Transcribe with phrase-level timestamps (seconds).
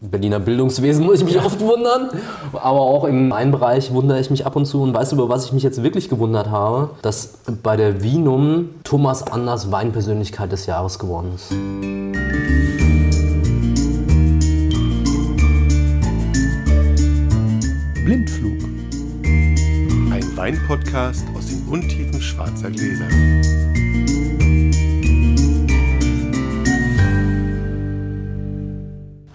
[0.00, 2.10] Berliner Bildungswesen muss ich mich oft wundern.
[2.52, 4.80] Aber auch im einen Bereich wundere ich mich ab und zu.
[4.80, 6.90] Und weißt du, über was ich mich jetzt wirklich gewundert habe?
[7.02, 11.48] Dass bei der Vinum Thomas Anders Weinpersönlichkeit des Jahres geworden ist.
[18.04, 18.62] Blindflug.
[20.12, 23.08] Ein Weinpodcast aus den Untiefen schwarzer Gläser.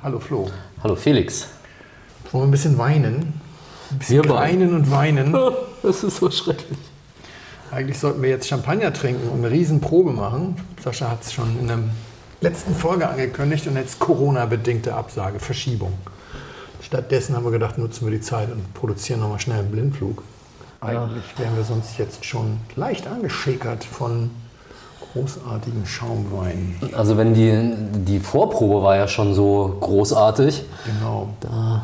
[0.04, 0.52] Hallo Flo.
[0.84, 1.48] Hallo Felix.
[2.32, 3.40] Wollen wir ein bisschen weinen?
[3.90, 4.74] Ein bisschen Wir weinen.
[4.76, 5.34] und weinen.
[5.82, 6.78] Das ist so schrecklich.
[7.70, 10.56] Eigentlich sollten wir jetzt Champagner trinken und eine Riesenprobe machen.
[10.82, 11.80] Sascha hat es schon in der
[12.40, 15.94] letzten Folge angekündigt und jetzt Corona-bedingte Absage, Verschiebung.
[16.82, 20.24] Stattdessen haben wir gedacht, nutzen wir die Zeit und produzieren nochmal schnell einen Blindflug.
[20.80, 24.32] Eigentlich wären wir sonst jetzt schon leicht angeschäkert von
[25.14, 26.80] großartigen Schaumweinen.
[26.94, 31.82] Also wenn die, die Vorprobe war ja schon so großartig, Genau, da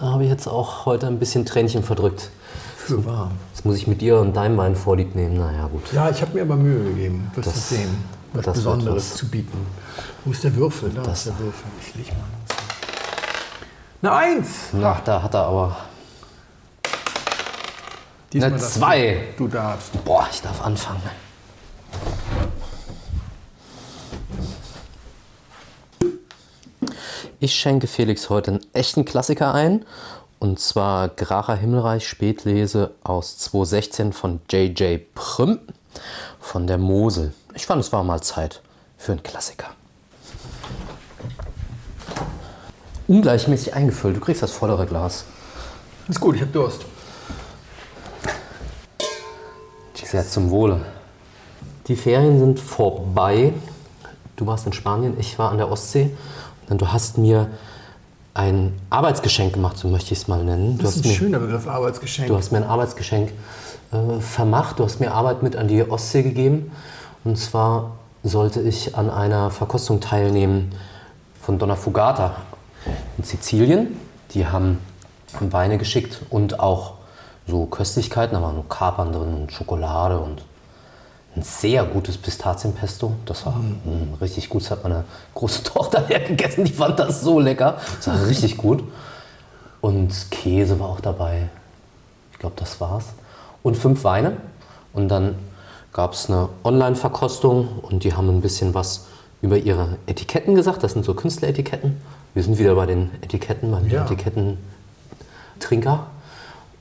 [0.00, 2.30] habe ich jetzt auch heute ein bisschen Tränchen verdrückt.
[2.76, 3.30] für wahr.
[3.52, 5.36] Jetzt muss ich mit dir und deinem Wein vorlieb nehmen.
[5.36, 5.92] Naja, gut.
[5.92, 9.16] Ja, ich habe mir aber Mühe gegeben, wirst du Das- sehen, was das Besonderes was.
[9.16, 9.58] zu bieten.
[10.24, 10.90] Wo ist der Würfel?
[10.94, 11.68] Da Das- ist der Würfel.
[11.86, 12.24] Ich leg mal.
[14.00, 14.48] Eine Eins!
[14.72, 15.76] Na, da hat er aber.
[18.32, 19.24] Diesmal Eine du- Zwei.
[19.36, 20.04] Du darfst.
[20.04, 21.02] Boah, ich darf anfangen.
[27.40, 29.84] Ich schenke Felix heute einen echten Klassiker ein.
[30.40, 35.14] Und zwar Gracher Himmelreich Spätlese aus 2016 von J.J.
[35.14, 35.60] Prüm
[36.40, 37.32] von der Mosel.
[37.54, 38.60] Ich fand, es war mal Zeit
[38.96, 39.68] für einen Klassiker.
[43.06, 44.16] Ungleichmäßig eingefüllt.
[44.16, 45.24] Du kriegst das vordere Glas.
[46.08, 46.84] Ist gut, ich habe Durst.
[50.10, 50.80] Sehr zum Wohle.
[51.86, 53.52] Die Ferien sind vorbei.
[54.36, 56.16] Du warst in Spanien, ich war an der Ostsee.
[56.70, 57.48] Und du hast mir
[58.34, 60.78] ein Arbeitsgeschenk gemacht, so möchte ich es mal nennen.
[60.78, 62.28] Du Das ist hast, ein mir, schöner Begriff, Arbeitsgeschenk.
[62.28, 63.32] du hast mir ein Arbeitsgeschenk
[63.92, 64.78] äh, vermacht.
[64.78, 66.70] Du hast mir Arbeit mit an die Ostsee gegeben.
[67.24, 70.72] Und zwar sollte ich an einer Verkostung teilnehmen
[71.40, 72.36] von Donna Fugata
[73.16, 73.96] in Sizilien.
[74.34, 74.78] Die haben
[75.40, 76.94] Weine geschickt und auch
[77.46, 80.42] so Köstlichkeiten, da waren so Kapern drin und Schokolade und
[81.36, 83.12] ein sehr gutes Pistazienpesto.
[83.26, 84.62] Das war mm, richtig gut.
[84.62, 86.64] Das hat meine große Tochter leer gegessen.
[86.64, 87.76] Die fand das so lecker.
[87.96, 88.82] Das war richtig gut.
[89.80, 91.48] Und Käse war auch dabei.
[92.32, 93.04] Ich glaube, das war's.
[93.62, 94.38] Und fünf Weine.
[94.92, 95.34] Und dann
[95.92, 99.06] gab es eine Online-Verkostung und die haben ein bisschen was
[99.42, 100.82] über ihre Etiketten gesagt.
[100.82, 102.00] Das sind so Künstleretiketten.
[102.34, 104.04] Wir sind wieder bei den Etiketten, bei den Ja.
[104.04, 106.06] Etiketten-Trinker.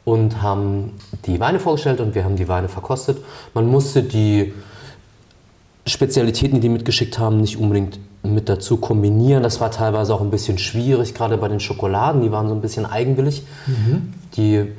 [0.08, 0.94] Und haben
[1.26, 3.18] die Weine vorgestellt und wir haben die Weine verkostet.
[3.54, 4.54] Man musste die
[5.86, 9.44] Spezialitäten, die die mitgeschickt haben, nicht unbedingt mit dazu kombinieren.
[9.44, 12.22] Das war teilweise auch ein bisschen schwierig, gerade bei den Schokoladen.
[12.22, 13.44] Die waren so ein bisschen eigenwillig.
[14.38, 14.72] Die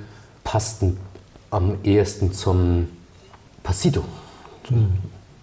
[0.44, 0.96] passten
[1.50, 2.88] am ehesten zum
[3.62, 4.04] Passito,
[4.66, 4.92] zum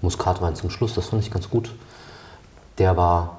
[0.01, 0.95] Muskatwein zum Schluss.
[0.95, 1.69] Das fand ich ganz gut.
[2.79, 3.37] Der war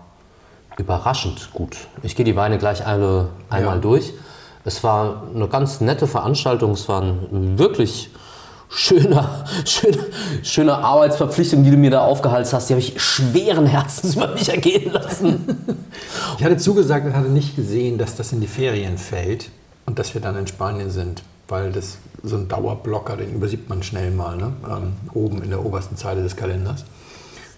[0.79, 1.77] überraschend gut.
[2.05, 3.81] Ich gehe die Weine gleich alle, einmal Ja.
[3.81, 4.13] durch.
[4.67, 6.73] Es war eine ganz nette Veranstaltung.
[6.73, 8.11] Es war ein wirklich
[8.69, 10.03] schöner, schöner,
[10.43, 12.69] schöne Arbeitsverpflichtung, die du mir da aufgehalst hast.
[12.69, 15.79] Die habe ich schweren Herzens über mich ergehen lassen.
[16.39, 19.51] Ich hatte zugesagt und hatte nicht gesehen, dass das in die Ferien fällt
[19.87, 23.85] und dass wir dann in Spanien sind, weil das so ein Dauerblocker, den übersieht man
[23.85, 24.53] schnell mal, ne?
[24.69, 26.85] ähm, oben in der obersten Zeile des Kalenders.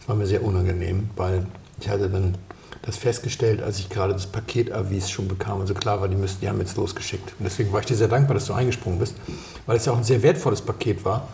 [0.01, 1.47] Das war mir sehr unangenehm, weil
[1.81, 2.35] ich hatte dann
[2.83, 5.61] das festgestellt, als ich gerade das Paketavis schon bekam.
[5.61, 7.33] Also klar war, die, müssten, die haben jetzt losgeschickt.
[7.39, 9.15] Und deswegen war ich dir sehr dankbar, dass du eingesprungen bist,
[9.67, 11.29] weil es ja auch ein sehr wertvolles Paket war.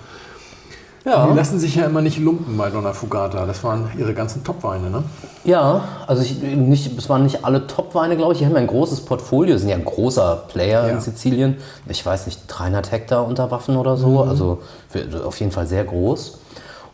[1.04, 1.26] Ja.
[1.26, 3.44] Die lassen sich ja immer nicht lumpen bei Donna Fugata.
[3.44, 5.02] Das waren ihre ganzen Topweine, ne?
[5.44, 8.38] Ja, also ich, nicht, es waren nicht alle Top-Weine, glaube ich.
[8.38, 10.94] Die haben ja ein großes Portfolio, sind ja ein großer Player Ja.
[10.94, 11.58] in Sizilien.
[11.86, 14.22] Ich weiß nicht, 300 Hektar unter Waffen oder so.
[14.22, 16.38] Also für- auf jeden Fall sehr groß.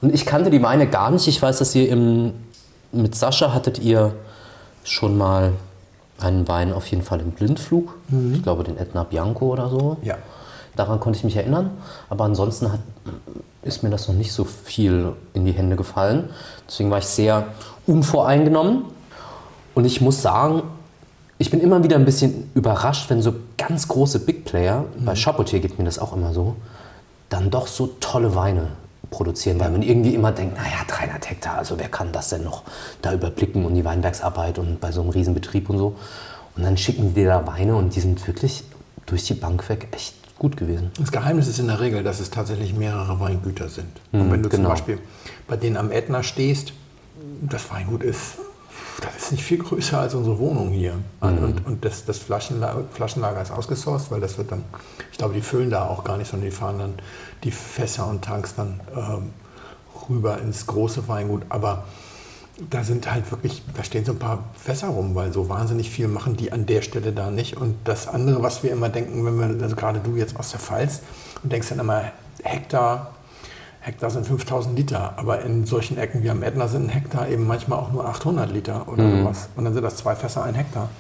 [0.01, 1.29] Und ich kannte die Weine gar nicht.
[1.29, 2.33] Ich weiß, dass ihr im,
[2.91, 4.13] mit Sascha hattet ihr
[4.85, 5.53] schon mal
[6.19, 7.95] einen Wein auf jeden Fall im Blindflug.
[8.33, 9.97] Ich glaube den Etna Bianco oder so.
[10.03, 10.17] Ja.
[10.77, 11.71] Daran konnte ich mich erinnern.
[12.09, 12.81] Aber ansonsten hat,
[13.63, 16.31] ist mir das noch nicht so viel in die Hände gefallen.
[16.69, 17.49] Deswegen war ich sehr
[17.87, 18.85] unvoreingenommen.
[19.75, 20.63] Und ich muss sagen,
[21.39, 25.61] ich bin immer wieder ein bisschen überrascht, wenn so ganz große Big Player, bei Chapotier
[25.61, 26.57] geht mir das auch immer so,
[27.31, 28.69] dann doch so tolle Weine
[29.11, 32.63] produzieren, weil man irgendwie immer denkt, naja, 300 Hektar, also wer kann das denn noch
[33.03, 35.97] da überblicken und die Weinbergsarbeit und bei so einem Riesenbetrieb und so.
[36.57, 38.65] Und dann schicken die da Weine und die sind wirklich
[39.07, 40.91] durch die Bank weg echt gut gewesen.
[40.99, 43.89] Das Geheimnis ist in der Regel, dass es tatsächlich mehrere Weingüter sind.
[44.13, 44.69] Und wenn du genau.
[44.69, 44.99] zum Beispiel
[45.47, 46.73] bei denen am Ätna stehst,
[47.43, 48.39] das Weingut ist
[49.01, 50.95] das ist nicht viel größer als unsere Wohnung hier.
[50.95, 51.39] Mhm.
[51.39, 54.65] Und, und das, das Flaschenlager, Flaschenlager ist ausgesourced, weil das wird dann,
[55.11, 56.95] ich glaube, die füllen da auch gar nicht, sondern die fahren dann
[57.45, 59.31] die Fässer und Tanks dann ähm,
[60.09, 61.43] rüber ins große Weingut.
[61.49, 61.85] Aber
[62.69, 66.09] da sind halt wirklich, da stehen so ein paar Fässer rum, weil so wahnsinnig viel
[66.09, 67.57] machen die an der Stelle da nicht.
[67.57, 70.61] Und das andere, was wir immer denken, wenn wir, also gerade du jetzt aus der
[70.61, 71.01] Pfalz,
[71.43, 72.05] und denkst dann immer,
[72.43, 73.15] Hektar,
[73.81, 77.47] Hektar sind 5000 Liter, aber in solchen Ecken wie am Ätna sind ein Hektar eben
[77.47, 79.49] manchmal auch nur 800 Liter oder sowas.
[79.57, 80.91] Und dann sind das zwei Fässer ein Hektar.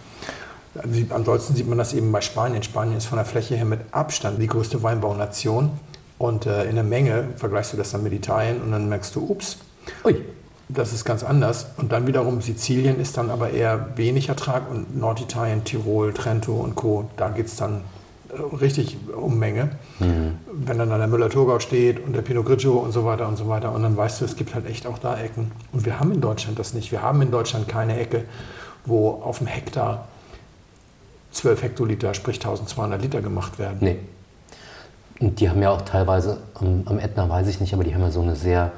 [1.10, 2.62] Ansonsten sieht man das eben bei Spanien.
[2.62, 5.72] Spanien ist von der Fläche her mit Abstand die größte Weinbaunation.
[6.16, 9.24] Und äh, in der Menge vergleichst du das dann mit Italien und dann merkst du,
[9.24, 9.58] ups,
[10.04, 10.16] Ui.
[10.68, 11.66] das ist ganz anders.
[11.76, 16.76] Und dann wiederum Sizilien ist dann aber eher wenig Ertrag und Norditalien, Tirol, Trento und
[16.76, 17.82] Co., da geht es dann
[18.60, 19.70] richtig um Menge.
[20.52, 23.48] Wenn dann da der Müller-Thurgau steht und der Pinot Grigio und so weiter und so
[23.48, 23.72] weiter.
[23.72, 25.52] Und dann weißt du, es gibt halt echt auch da Ecken.
[25.72, 26.92] Und wir haben in Deutschland das nicht.
[26.92, 28.24] Wir haben in Deutschland keine Ecke,
[28.84, 30.08] wo auf dem Hektar
[31.32, 33.78] 12 Hektoliter, sprich 1200 Liter gemacht werden.
[33.80, 33.96] Nee.
[35.20, 38.02] Und die haben ja auch teilweise, am, am Ätna weiß ich nicht, aber die haben
[38.02, 38.72] ja so eine sehr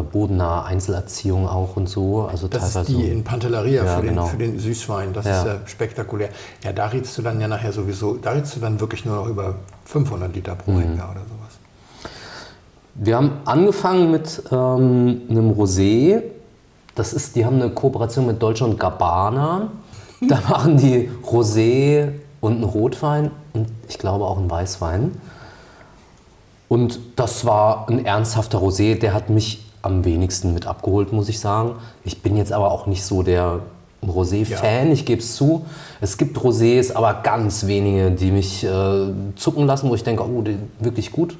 [0.00, 2.22] bodennahe Einzelerziehung auch und so.
[2.22, 4.26] Also Das ist teilweise die in Pantelleria Ja, für, den, genau.
[4.26, 5.12] für den Süßwein.
[5.12, 5.40] Das Ja.
[5.40, 6.30] ist ja spektakulär.
[6.64, 9.26] Ja, da redest du dann ja nachher sowieso, da redest du dann wirklich nur noch
[9.28, 10.58] über 500 Liter Mhm.
[10.58, 11.58] pro Hektar oder sowas.
[12.94, 16.22] Wir haben angefangen mit ähm, einem Rosé.
[16.94, 19.68] Das ist, die haben eine Kooperation mit Dolce und Gabbana.
[20.28, 22.10] Da machen die Rosé
[22.40, 25.10] und einen Rotwein und ich glaube auch einen Weißwein.
[26.68, 31.40] Und das war ein ernsthafter Rosé, der hat mich am wenigsten mit abgeholt, muss ich
[31.40, 31.76] sagen.
[32.04, 33.60] Ich bin jetzt aber auch nicht so der
[34.06, 35.64] Rosé-Fan, ich gebe es zu.
[36.00, 39.06] Es gibt Rosés, aber ganz wenige, die mich äh,
[39.36, 41.36] zucken lassen, wo ich denke, oh, die, wirklich gut.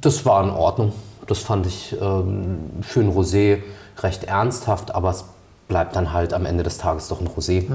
[0.00, 0.92] Das war in Ordnung.
[1.26, 3.58] Das fand ich ähm, für ein Rosé
[3.98, 5.24] recht ernsthaft, aber es
[5.68, 7.66] bleibt dann halt am Ende des Tages doch ein Rosé.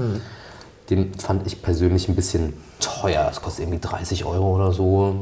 [0.90, 3.24] Den fand ich persönlich ein bisschen teuer.
[3.26, 5.14] Das kostet irgendwie 30 Euro oder so.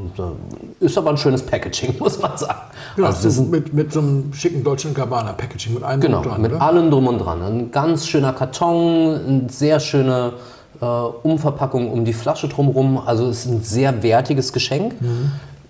[0.80, 2.60] Ist aber ein schönes Packaging, muss man sagen.
[2.98, 6.42] Ja, Also so sind- mit, mit so einem schicken deutschen Gabbana-Packaging, mit einem Genau, dran,
[6.42, 6.60] mit oder?
[6.62, 7.40] allem drum und dran.
[7.42, 10.34] Ein ganz schöner Karton, eine sehr schöne
[10.80, 12.98] äh, Umverpackung um die Flasche drumherum.
[12.98, 14.94] Also es ist ein sehr wertiges Geschenk.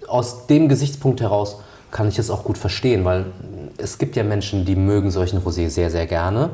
[0.08, 1.58] Aus dem Gesichtspunkt heraus
[1.93, 3.26] kann ich es auch gut verstehen, weil
[3.76, 6.50] es gibt ja Menschen, die mögen solchen Rosé sehr, sehr gerne.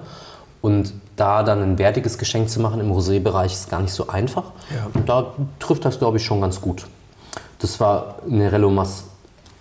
[0.61, 4.45] Und da dann ein wertiges Geschenk zu machen im Rosé-Bereich ist gar nicht so einfach.
[4.75, 4.87] Ja.
[4.95, 6.87] Und da trifft das, glaube ich, schon ganz gut.
[7.59, 9.05] Das war Nerello Mas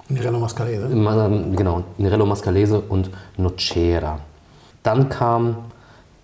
[0.07, 0.85] Nerello Mascalese.
[0.85, 4.19] ähm, Genau, Nerello Mascalese und Nocera.
[4.81, 5.57] Dann kam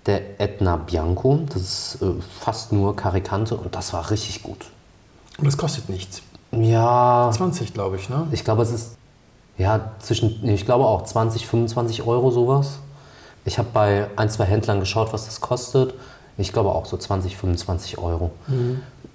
[0.06, 4.66] der Etna Bianco, das ist äh, fast nur Karikante und das war richtig gut.
[5.38, 6.22] Und das kostet nichts.
[6.52, 8.28] Ja, 20, glaube ich, ne?
[8.32, 8.98] ich glaube, es ist
[9.58, 12.80] ja zwischen, ich glaube auch 20, 25 Euro sowas.
[13.46, 15.94] Ich habe bei ein, zwei Händlern geschaut, was das kostet.
[16.38, 18.32] Ich glaube auch so 20, 25 Euro.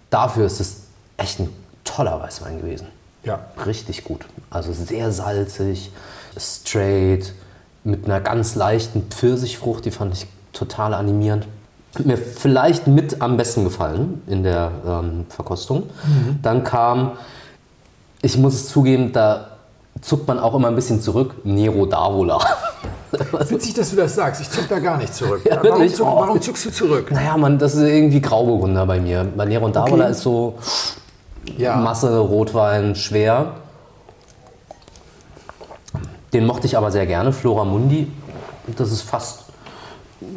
[0.09, 0.83] Dafür ist es
[1.17, 1.51] echt ein
[1.85, 2.87] toller Weißwein gewesen.
[3.25, 3.41] Ja.
[3.67, 4.25] Richtig gut.
[4.49, 5.91] Also sehr salzig,
[6.39, 7.35] straight,
[7.85, 11.47] mit einer ganz leichten Pfirsichfrucht, die fand ich total animierend.
[11.95, 15.85] Hat mir vielleicht mit am besten gefallen in der ähm, Verkostung.
[16.43, 17.13] Dann kam,
[18.23, 19.57] ich muss es zugeben, da
[20.01, 22.41] zuckt man auch immer ein bisschen zurück, Nero d'Avola.
[23.49, 24.41] Witzig, dass du das sagst.
[24.41, 25.43] Ich zuck da gar nicht zurück.
[25.49, 26.21] Ja, warum, zuck, Oh.
[26.21, 27.11] warum zuckst du zurück?
[27.11, 29.25] naja, man, das ist irgendwie Grauburgunder bei mir.
[29.37, 30.11] Bei Nero d'Avola Okay.
[30.13, 30.55] ist so
[31.59, 31.77] Ja.
[31.77, 33.53] Masse, Rotwein, schwer.
[36.33, 38.11] Den mochte ich aber sehr gerne, Flora Mundi.
[38.77, 39.45] Das ist fast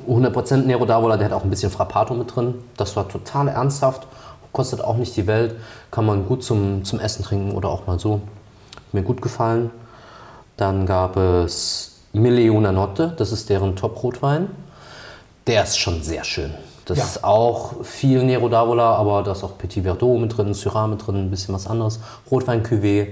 [0.08, 2.56] 100% Nero d'Avola, der hat auch ein bisschen Frappato mit drin.
[2.78, 4.08] Das war total ernsthaft,
[4.52, 5.56] kostet auch nicht die Welt,
[5.92, 8.22] kann man gut zum, zum Essen trinken oder auch mal so.
[8.76, 9.70] Hat mir gut gefallen.
[10.58, 14.48] Dann gab es Mille Una Notte, das ist deren Top-Rotwein.
[15.48, 16.52] Der ist schon sehr schön.
[16.86, 17.04] Das Ja.
[17.06, 21.06] ist auch viel Nero d'Avola, aber da ist auch Petit Verdot mit drin, Syrah mit
[21.06, 22.00] drin, ein bisschen was anderes.
[22.30, 23.08] Rotwein Cuvée,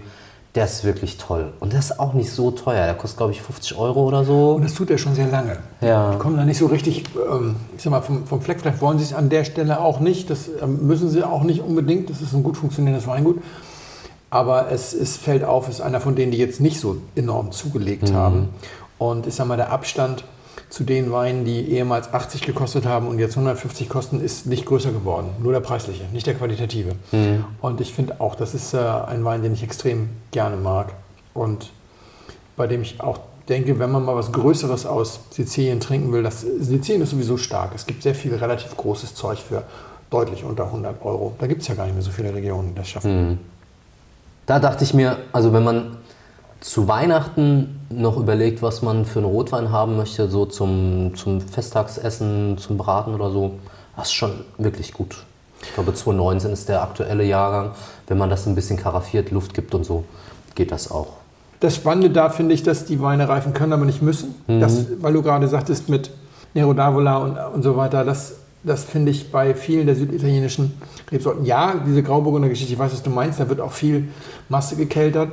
[0.53, 1.51] der ist wirklich toll.
[1.59, 2.85] Und der ist auch nicht so teuer.
[2.85, 4.51] Der kostet, glaube ich, 50 Euro oder so.
[4.51, 5.57] Und das tut er schon sehr lange.
[5.79, 6.11] Ja.
[6.11, 8.59] Die kommen da nicht so richtig, ähm, ich sag mal, vom, vom Fleck.
[8.59, 10.29] Vielleicht wollen sie es an der Stelle auch nicht.
[10.29, 12.09] Das ähm, müssen sie auch nicht unbedingt.
[12.09, 13.41] Das ist ein gut funktionierendes Weingut.
[14.29, 17.51] Aber es, es fällt auf, es ist einer von denen, die jetzt nicht so enorm
[17.51, 18.47] zugelegt haben.
[19.01, 20.23] Und ich sag mal, der Abstand
[20.69, 24.91] zu den Weinen, die ehemals 80 gekostet haben und jetzt 150 kosten, ist nicht größer
[24.91, 25.31] geworden.
[25.39, 26.91] Nur der preisliche, nicht der qualitative.
[27.61, 30.93] Und ich finde auch, das ist äh, ein Wein, den ich extrem gerne mag.
[31.33, 31.71] Und
[32.55, 36.41] bei dem ich auch denke, wenn man mal was Größeres aus Sizilien trinken will, das,
[36.41, 37.71] Sizilien ist sowieso stark.
[37.73, 39.63] Es gibt sehr viel relativ großes Zeug für
[40.11, 41.33] deutlich unter 100 Euro.
[41.39, 43.39] Da gibt es ja gar nicht mehr so viele Regionen, die das schaffen.
[44.45, 45.97] Da dachte ich mir, also wenn man
[46.59, 52.57] zu Weihnachten noch überlegt, was man für einen Rotwein haben möchte, so zum, zum Festtagsessen,
[52.57, 53.59] zum Braten oder so.
[53.95, 55.25] Das ist schon wirklich gut.
[55.63, 57.71] Ich glaube, 2019 ist der aktuelle Jahrgang.
[58.07, 60.03] Wenn man das ein bisschen karaffiert, Luft gibt und so,
[60.55, 61.21] geht das auch.
[61.59, 64.33] Das Spannende da finde ich, dass die Weine reifen können, aber nicht müssen.
[64.47, 66.09] Das, weil du gerade sagtest mit
[66.55, 68.33] Nero d'Avola und, und so weiter, das,
[68.63, 70.73] das finde ich bei vielen der süditalienischen
[71.11, 71.45] Rebsorten.
[71.45, 74.09] Ja, diese Grauburgunder Geschichte, ich weiß, was du meinst, da wird auch viel
[74.49, 75.29] Masse gekeltert.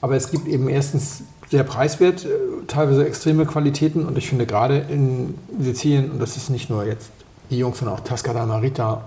[0.00, 2.28] Aber es gibt eben erstens sehr preiswert, äh,
[2.66, 4.04] teilweise extreme Qualitäten.
[4.04, 7.10] Und ich finde gerade in Sizilien, und das ist nicht nur jetzt
[7.50, 8.98] die Jungs, sondern auch Tasca d'Amarita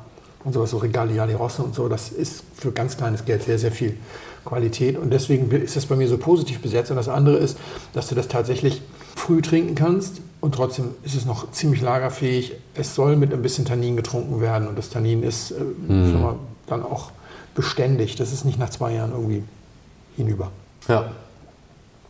[0.44, 3.60] und sowas, so Regali di Rosso und so, das ist für ganz kleines Geld sehr,
[3.60, 3.98] sehr viel
[4.46, 4.98] Qualität.
[4.98, 6.92] Und deswegen ist das bei mir so positiv besetzt.
[6.92, 7.58] Und das andere ist,
[7.94, 8.82] dass du das tatsächlich
[9.16, 12.54] früh trinken kannst und trotzdem ist es noch ziemlich lagerfähig.
[12.74, 15.56] Es soll mit ein bisschen Tannin getrunken werden und das Tannin ist äh,
[15.88, 16.36] wir,
[16.68, 17.12] dann auch
[17.56, 18.16] beständig.
[18.16, 19.44] Das ist nicht nach zwei Jahren irgendwie
[20.16, 20.52] hinüber.
[20.88, 21.12] Ja.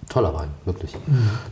[0.08, 0.96] Toller Wein, wirklich.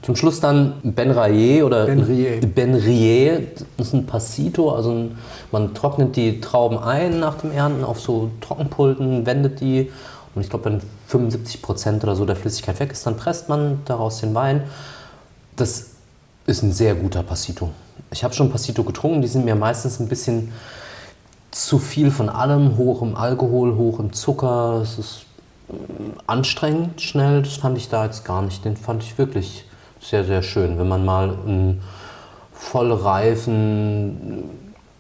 [0.02, 2.56] Zum Schluss dann Ben Rayet oder Ben Riet.
[2.56, 3.66] Ben Riet.
[3.78, 5.18] Das ist ein Passito, also ein,
[5.52, 9.92] man trocknet die Trauben ein nach dem Ernten auf so Trockenpulten, wendet die
[10.38, 13.82] und ich glaube, wenn 75 Prozent oder so der Flüssigkeit weg ist, dann presst man
[13.86, 14.62] daraus den Wein.
[15.56, 15.88] Das
[16.46, 17.72] ist ein sehr guter Passito.
[18.12, 20.54] Ich habe schon Passito getrunken, die sind mir meistens ein bisschen
[21.50, 24.82] zu viel von allem, hoch im Alkohol, hoch im Zucker.
[24.84, 25.26] Es ist
[26.26, 27.42] anstrengend, schnell.
[27.42, 28.66] Das fand ich da jetzt gar nicht.
[28.66, 29.66] Den fand ich wirklich
[30.00, 30.78] sehr, sehr schön.
[30.80, 31.82] Wenn man mal einen
[32.54, 34.44] vollreifen,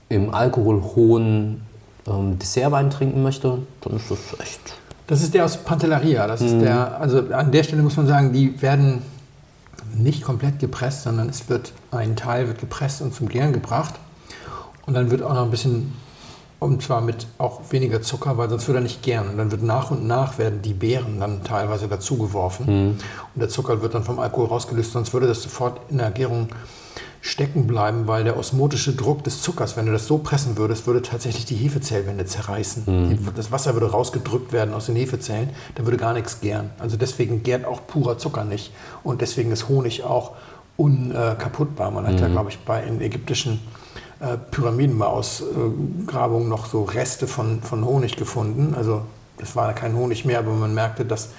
[0.10, 1.62] im Alkohol hohen
[2.08, 4.60] ähm, Dessertwein trinken möchte, dann ist das echt.
[5.08, 6.28] Das ist der aus Pantelleria.
[6.28, 9.02] Das ist der, also an der Stelle muss man sagen, die werden
[9.96, 13.96] nicht komplett gepresst, sondern es wird ein Teil wird gepresst und zum Gären gebracht.
[14.86, 15.94] Und dann wird auch noch ein bisschen,
[16.60, 19.30] und zwar mit auch weniger Zucker, weil sonst würde er nicht gären.
[19.30, 22.66] Und dann wird nach und nach werden die Beeren dann teilweise dazugeworfen.
[23.36, 26.50] Und der Zucker wird dann vom Alkohol rausgelöst, sonst würde das sofort in der Gärung
[27.22, 31.02] stecken bleiben, weil der osmotische Druck des Zuckers, wenn du das so pressen würdest, würde
[31.02, 32.84] tatsächlich die Hefezellwände zerreißen.
[32.86, 36.70] Die, das Wasser würde rausgedrückt werden aus den Hefezellen, dann würde gar nichts gären.
[36.80, 38.72] Also deswegen gärt auch purer Zucker nicht.
[39.04, 40.32] Und deswegen ist Honig auch
[40.78, 41.92] unkaputtbar.
[41.92, 43.60] Man hat ja, glaube ich, bei in ägyptischen
[44.20, 48.74] äh, Pyramidenausgrabungen noch so Reste von, von Honig gefunden.
[48.76, 49.02] Also
[49.38, 51.30] das war kein Honig mehr, aber man merkte, das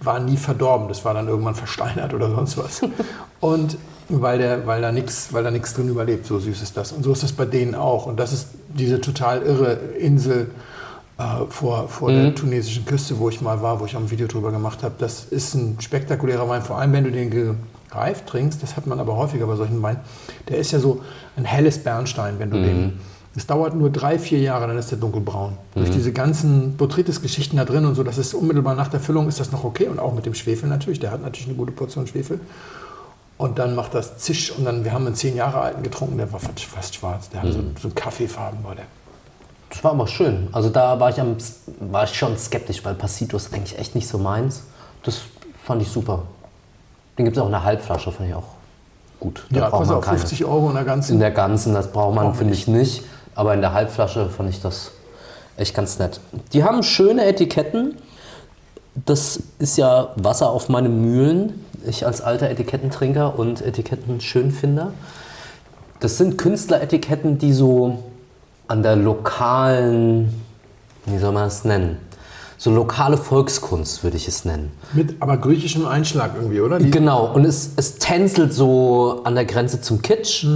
[0.00, 0.88] war nie verdorben.
[0.88, 2.82] Das war dann irgendwann versteinert oder sonst was.
[3.40, 3.76] Und
[4.08, 6.92] weil, der, weil da nichts weil da nichts drin überlebt, so süß ist das.
[6.92, 8.06] Und so ist das bei denen auch.
[8.06, 10.50] Und das ist diese total irre Insel
[11.20, 14.26] äh, vor, vor der tunesischen Küste, wo ich mal war, wo ich auch ein Video
[14.26, 14.94] drüber gemacht habe.
[14.98, 18.62] Das ist ein spektakulärer Wein, vor allem wenn du den gereift trinkst.
[18.62, 20.00] Das hat man aber häufiger bei solchen Weinen.
[20.48, 21.02] Der ist ja so
[21.36, 23.00] ein helles Bernstein, wenn du den.
[23.36, 25.52] Es dauert nur drei, vier Jahre, dann ist der dunkelbraun.
[25.74, 29.38] Durch diese ganzen Botrytis-Geschichten da drin und so, das ist unmittelbar nach der Füllung ist
[29.38, 29.86] das noch okay.
[29.86, 31.00] Und auch mit dem Schwefel natürlich.
[31.00, 32.40] Der hat natürlich eine gute Portion Schwefel.
[33.36, 36.32] Und dann macht das Zisch und dann, wir haben einen zehn Jahre alten getrunken, der
[36.32, 37.30] war fast, fast schwarz.
[37.30, 38.84] Der hatte so, so Kaffeefarben war der.
[39.70, 40.48] Das war aber schön.
[40.52, 41.36] Also da war ich, am,
[41.78, 44.64] war ich schon skeptisch, weil Passito ist eigentlich echt nicht so meins.
[45.04, 45.20] Das
[45.64, 46.22] fand ich super.
[47.16, 48.44] Den gibt es auch in der Halbflasche, fand ich auch
[49.20, 49.46] gut.
[49.50, 50.18] Da Ja, braucht kostet man auch keine.
[50.18, 51.12] 50 Euro in der ganzen.
[51.14, 53.04] In der ganzen, das braucht man, finde ich, nicht.
[53.34, 54.90] Aber in der Halbflasche fand ich das
[55.56, 56.20] echt ganz nett.
[56.52, 57.96] Die haben schöne Etiketten.
[59.06, 61.64] Das ist ja Wasser auf meine Mühlen.
[61.86, 64.92] Ich als alter Etikettentrinker und Etiketten-Schönfinder.
[66.00, 68.02] Das sind Künstleretiketten, die so
[68.70, 70.32] an der lokalen,
[71.06, 71.96] wie soll man das nennen?
[72.56, 74.70] So lokale Volkskunst würde ich es nennen.
[74.92, 76.78] Mit aber griechischem Einschlag irgendwie, oder?
[76.78, 80.46] Die, Genau, und es, es tänzelt so an der Grenze zum Kitsch,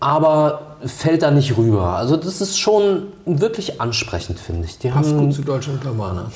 [0.00, 1.96] aber fällt da nicht rüber.
[1.96, 4.78] Also das ist schon wirklich ansprechend, finde ich.
[4.78, 6.30] Die passt haben, gut zu Deutsch und Germaner.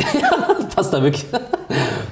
[0.74, 1.26] passt da wirklich.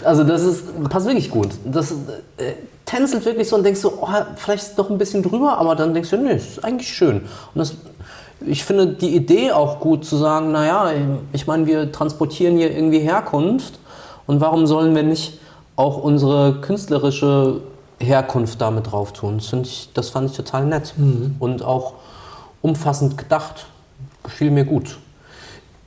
[0.05, 1.49] Also das ist, passt wirklich gut.
[1.64, 2.52] Das äh,
[2.85, 5.95] tänzelt wirklich so und denkst so, oh, vielleicht ist doch ein bisschen drüber, aber dann
[5.95, 7.17] denkst du, nee, ist eigentlich schön.
[7.17, 7.75] Und das,
[8.47, 10.91] ich finde die Idee auch gut zu sagen, naja,
[11.33, 13.79] ich meine, wir transportieren hier irgendwie Herkunft
[14.26, 15.38] und warum sollen wir nicht
[15.76, 17.61] auch unsere künstlerische
[18.02, 19.38] Herkunft damit drauf tun?
[19.38, 20.94] Das, ich, das fand ich total nett
[21.38, 21.94] und auch
[22.61, 23.66] umfassend gedacht.
[24.23, 24.99] Gefiel mir gut.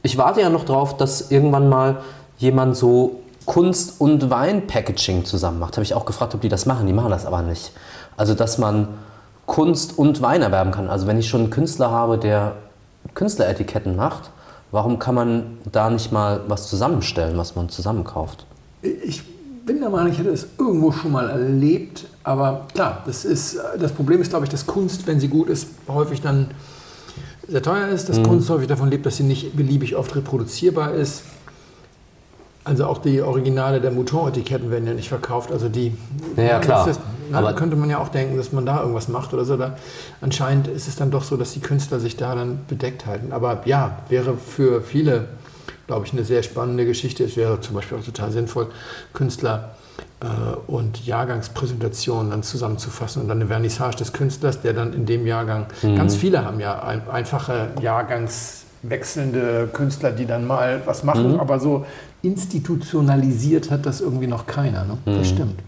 [0.04, 1.98] Ich warte ja noch drauf, dass irgendwann mal
[2.38, 5.78] jemand so Kunst- und Wein-Packaging zusammen macht.
[5.78, 6.88] Habe ich auch gefragt, ob die das machen.
[6.88, 7.72] Die machen das aber nicht.
[8.18, 8.88] Also, dass man
[9.46, 10.90] Kunst und Wein erwerben kann.
[10.90, 12.54] Also, wenn ich schon einen Künstler habe, der
[13.14, 14.32] Künstleretiketten macht,
[14.72, 18.46] warum kann man da nicht mal was zusammenstellen, was man zusammenkauft?
[18.82, 19.24] Ich
[19.66, 22.06] bin der Meinung, ich hätte es irgendwo schon mal erlebt.
[22.24, 25.68] Aber klar, das, ist, das Problem ist, glaube ich, dass Kunst, wenn sie gut ist,
[25.88, 26.52] häufig dann
[27.48, 28.10] sehr teuer ist.
[28.10, 31.24] Dass Kunst häufig davon lebt, dass sie nicht beliebig oft reproduzierbar ist.
[32.64, 35.52] Also auch die Originale der Mouton-Etiketten werden ja nicht verkauft.
[35.52, 35.96] Also die.
[36.36, 36.86] Ja, klar.
[36.88, 39.46] Das na, Aber- da könnte man ja auch denken, dass man da irgendwas macht oder
[39.46, 39.58] so.
[39.58, 39.78] Da,
[40.22, 43.32] anscheinend ist es dann doch so, dass die Künstler sich da dann bedeckt halten.
[43.32, 45.28] Aber ja, wäre für viele,
[45.88, 47.24] glaube ich, eine sehr spannende Geschichte.
[47.24, 48.68] Es wäre zum Beispiel auch total sinnvoll,
[49.14, 49.76] Künstler
[50.20, 50.26] äh,
[50.68, 55.68] und Jahrgangspräsentationen dann zusammenzufassen und dann eine Vernissage des Künstlers, der dann in dem Jahrgang,
[55.82, 61.86] ganz viele haben ja ein, einfache Jahrgangswechselnde Künstler, die dann mal was machen, aber so
[62.22, 64.86] institutionalisiert hat das irgendwie noch keiner.
[64.86, 64.98] Ne?
[65.06, 65.60] Das stimmt.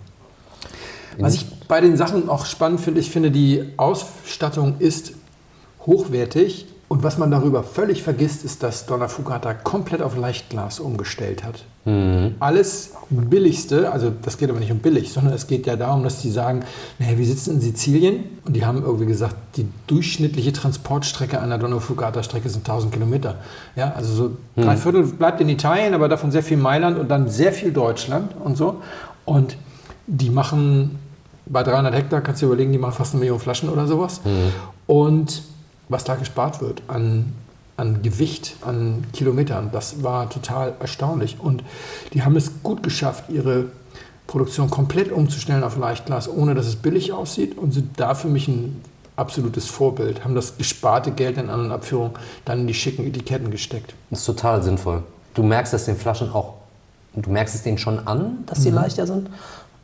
[1.19, 5.13] Was ich bei den Sachen auch spannend finde, ich finde, die Ausstattung ist
[5.85, 6.67] hochwertig.
[6.89, 11.65] Und was man darüber völlig vergisst, ist, dass Donna Fugata komplett auf Leichtglas umgestellt hat.
[12.39, 16.21] Alles billigste, also das geht aber nicht um billig, sondern es geht ja darum, dass
[16.21, 16.63] die sagen,
[16.99, 21.79] naja, wir sitzen in Sizilien und die haben irgendwie gesagt, die durchschnittliche Transportstrecke einer Donna
[21.79, 23.35] Fugata Strecke sind 1000 Kilometer.
[23.77, 27.29] Ja, also so drei Viertel bleibt in Italien, aber davon sehr viel Mailand und dann
[27.29, 28.81] sehr viel Deutschland und so.
[29.23, 29.55] Und
[30.07, 30.99] die machen
[31.45, 34.19] bei 300 Hektar, kannst du dir überlegen, die machen fast eine Million Flaschen oder sowas.
[34.87, 35.41] Und
[35.89, 37.33] was da gespart wird an,
[37.77, 41.37] an Gewicht, an Kilometern, das war total erstaunlich.
[41.39, 41.63] Und
[42.13, 43.65] die haben es gut geschafft, ihre
[44.27, 48.47] Produktion komplett umzustellen auf Leichtglas, ohne dass es billig aussieht und sind da für mich
[48.47, 48.81] ein
[49.15, 50.23] absolutes Vorbild.
[50.23, 52.11] Haben das gesparte Geld in anderen Abführungen
[52.45, 53.93] dann in die schicken Etiketten gesteckt.
[54.09, 55.03] Das ist total sinnvoll.
[55.33, 56.53] Du merkst es den Flaschen auch,
[57.15, 59.29] du merkst es denen schon an, dass sie leichter sind,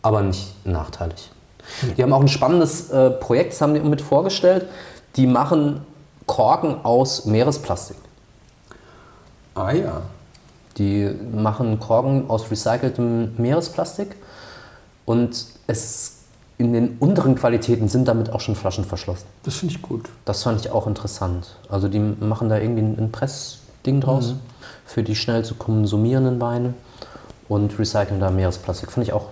[0.01, 1.31] aber nicht nachteilig.
[1.97, 4.65] Die haben auch ein spannendes äh, Projekt, das haben die mit vorgestellt.
[5.15, 5.81] Die machen
[6.25, 7.97] Korken aus Meeresplastik.
[9.55, 10.01] Ah ja.
[10.77, 14.15] Die machen Korken aus recyceltem Meeresplastik
[15.05, 16.17] und es
[16.57, 19.25] in den unteren Qualitäten sind damit auch schon Flaschen verschlossen.
[19.43, 20.09] Das finde ich gut.
[20.25, 21.57] Das fand ich auch interessant.
[21.69, 24.35] Also die machen da irgendwie ein Pressding draus
[24.85, 26.73] für die schnell zu konsumierenden Weine
[27.49, 28.91] und recyceln da Meeresplastik.
[28.91, 29.27] Finde ich auch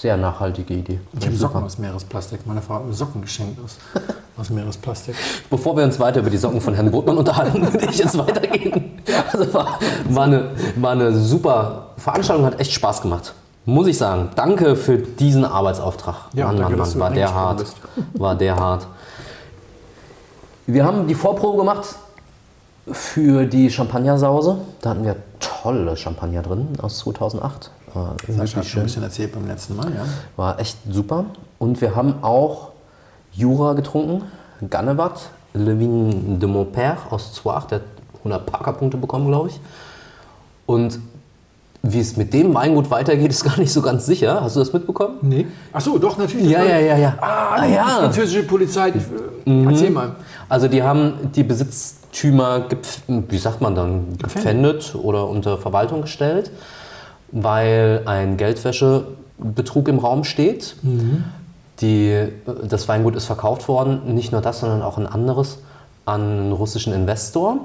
[0.00, 1.00] sehr nachhaltige Idee.
[1.18, 2.46] Ich habe Socken aus Meeresplastik.
[2.46, 3.78] Meine Frau hat mir Socken geschenkt aus,
[4.36, 5.16] aus Meeresplastik.
[5.50, 9.02] Bevor wir uns weiter über die Socken von Herrn Botmann unterhalten, würde ich jetzt weitergehen.
[9.32, 9.78] Also war,
[10.08, 13.34] war, eine, war eine super Veranstaltung, hat echt Spaß gemacht.
[13.64, 14.30] Muss ich sagen.
[14.36, 16.14] Danke für diesen Arbeitsauftrag.
[16.32, 17.64] Ja, Mann, danke, Mann, war der hart.
[18.14, 18.86] War der hart.
[20.66, 21.96] Wir haben die Vorprobe gemacht
[22.92, 24.58] für die Champagnersause.
[24.80, 27.70] Da hatten wir tolle Champagner drin aus 2008.
[27.94, 30.04] War Sascha hat schon ein bisschen erzählt beim letzten Mal, ja.
[30.36, 31.24] War echt super.
[31.58, 32.70] Und wir haben auch
[33.32, 34.24] Jura getrunken,
[34.68, 37.70] Gannevat, Le Vin de Mon Père aus 2008.
[37.70, 37.84] Der hat
[38.18, 39.60] 100 Parker-Punkte bekommen, glaube ich.
[40.66, 40.98] Und
[41.92, 44.40] wie es mit dem Weingut weitergeht, ist gar nicht so ganz sicher.
[44.42, 45.16] Hast du das mitbekommen?
[45.22, 45.46] Nee.
[45.72, 46.48] Ach so, doch, natürlich.
[46.50, 47.14] Ja, ja, ja, ja.
[47.20, 47.84] Ah, Ah, die ja.
[47.84, 48.90] französische Polizei.
[48.90, 49.00] Die,
[49.66, 50.16] Erzähl mal.
[50.48, 52.64] Also die haben die Besitztümer,
[53.06, 56.50] wie sagt man dann, gepfändet oder unter Verwaltung gestellt,
[57.32, 60.76] weil ein Geldwäschebetrug im Raum steht.
[61.80, 62.28] Die,
[62.68, 65.58] das Weingut ist verkauft worden, nicht nur das, sondern auch ein anderes
[66.06, 67.58] an einen russischen Investor.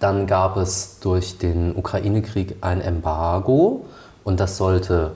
[0.00, 3.86] Dann gab es durch den Ukraine-Krieg ein Embargo
[4.24, 5.12] und das sollte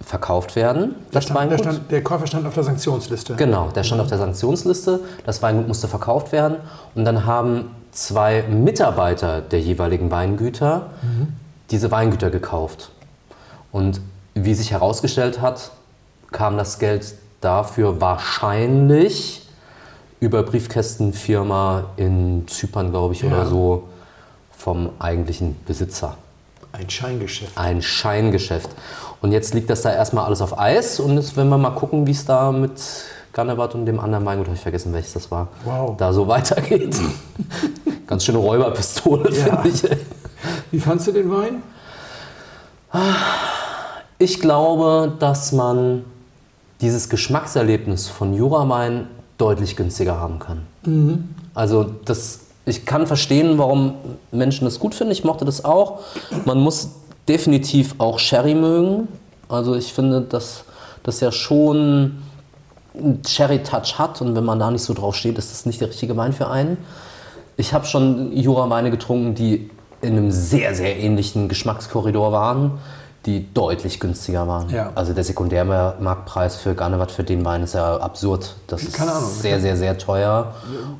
[0.00, 3.36] verkauft werden, Der, stand, der, stand, der Käufer stand auf der Sanktionsliste.
[3.36, 5.00] Genau, der stand auf der Sanktionsliste.
[5.26, 6.56] Das Weingut musste verkauft werden.
[6.94, 10.86] Und dann haben zwei Mitarbeiter der jeweiligen Weingüter
[11.70, 12.90] diese Weingüter gekauft.
[13.72, 14.00] Und
[14.34, 15.70] wie sich herausgestellt hat,
[16.32, 19.39] kam das Geld dafür wahrscheinlich
[20.20, 23.28] über Briefkästenfirma in Zypern, glaube ich, Ja.
[23.28, 23.84] oder so,
[24.56, 26.16] vom eigentlichen Besitzer
[26.72, 27.56] Ein Scheingeschäft.
[27.56, 28.68] ein Scheingeschäft.
[29.22, 32.06] Und jetzt liegt das da erstmal alles auf Eis und jetzt werden wir mal gucken,
[32.06, 32.72] wie es da mit
[33.32, 35.96] Gannewatt und dem anderen Weingut, habe ich vergessen, welches das war, Wow.
[35.96, 36.96] da so weitergeht.
[38.06, 39.56] Ganz schöne Räuberpistole, Ja.
[39.62, 39.82] finde ich.
[40.70, 41.62] Wie fandst du den Wein?
[44.18, 46.04] Ich glaube, dass man
[46.80, 49.06] dieses Geschmackserlebnis von Jurawein
[49.40, 50.62] deutlich günstiger haben kann.
[51.54, 53.94] Also das, ich kann verstehen, warum
[54.32, 55.12] Menschen das gut finden.
[55.12, 56.00] Ich mochte das auch.
[56.44, 56.90] Man muss
[57.28, 59.08] definitiv auch Sherry mögen.
[59.48, 60.64] Also ich finde, dass
[61.02, 62.18] das ja schon
[62.94, 65.88] einen Sherry-Touch hat und wenn man da nicht so drauf steht, ist das nicht der
[65.88, 66.76] richtige Wein für einen.
[67.56, 69.70] Ich habe schon Jura-Weine getrunken, die
[70.02, 72.78] in einem sehr, sehr ähnlichen Geschmackskorridor waren,
[73.26, 74.70] die deutlich günstiger waren.
[74.70, 74.92] Ja.
[74.94, 78.56] Also der Sekundärmarktpreis für Garnewatt für den Wein ist ja absurd.
[78.66, 79.28] Das ist Keine Ahnung.
[79.28, 80.54] sehr, sehr, sehr teuer.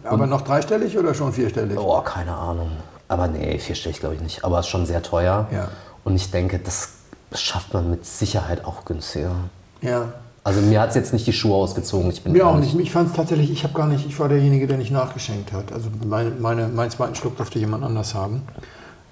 [0.04, 1.78] Aber noch dreistellig oder schon vierstellig?
[1.78, 2.70] Oh, keine Ahnung.
[3.08, 4.44] Aber nee, vierstellig glaube ich nicht.
[4.44, 5.46] Aber es ist schon sehr teuer.
[5.50, 5.68] Ja.
[6.04, 6.90] Und ich denke, das
[7.32, 9.34] schafft man mit Sicherheit auch günstiger.
[9.80, 10.12] Ja.
[10.44, 12.10] Also mir hat es jetzt nicht die Schuhe ausgezogen.
[12.10, 12.74] Ich bin Mir auch nicht.
[12.78, 15.72] Ich fand es tatsächlich, ich habe gar nicht, ich war derjenige, der nicht nachgeschenkt hat.
[15.72, 18.42] Also meine, meine, meinen zweiten Schluck durfte jemand anders haben.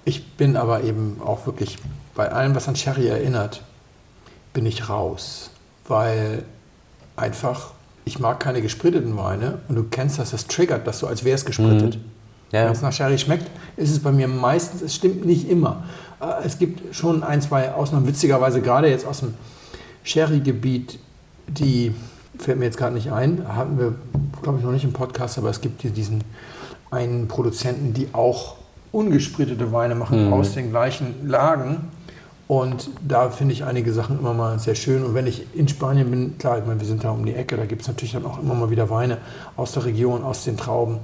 [0.09, 1.77] Ich bin aber eben auch wirklich
[2.15, 3.61] bei allem, was an Sherry erinnert,
[4.53, 5.51] bin ich raus.
[5.87, 6.41] Weil
[7.15, 7.73] einfach,
[8.05, 11.35] ich mag keine gespritteten Weine und du kennst das, das triggert das so, als wäre
[11.35, 11.97] es gesprittet.
[11.97, 12.01] Mhm.
[12.51, 12.65] Ja.
[12.65, 15.83] Wenn es nach Sherry schmeckt, ist es bei mir meistens, es stimmt nicht immer.
[16.19, 19.35] Äh, Es gibt schon ein, zwei Ausnahmen, witzigerweise gerade jetzt aus dem
[20.03, 20.97] Sherry-Gebiet,
[21.49, 21.93] die
[22.39, 23.93] fällt mir jetzt gerade nicht ein, hatten wir,
[24.41, 26.23] glaube ich, noch nicht im Podcast, aber es gibt hier diesen
[26.89, 28.55] einen Produzenten, die auch
[28.91, 31.89] ungesprittete Weine machen aus den gleichen Lagen.
[32.47, 35.03] Und da finde ich einige Sachen immer mal sehr schön.
[35.03, 37.55] Und wenn ich in Spanien bin, klar, ich meine, wir sind da um die Ecke,
[37.57, 39.19] da gibt es natürlich dann auch immer mal wieder Weine
[39.55, 40.97] aus der Region, aus den Trauben.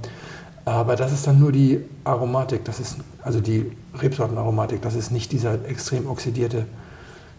[0.64, 3.70] Aber das ist dann nur die Aromatik, das ist also die
[4.02, 6.66] Rebsortenaromatik, das ist nicht dieser extrem oxidierte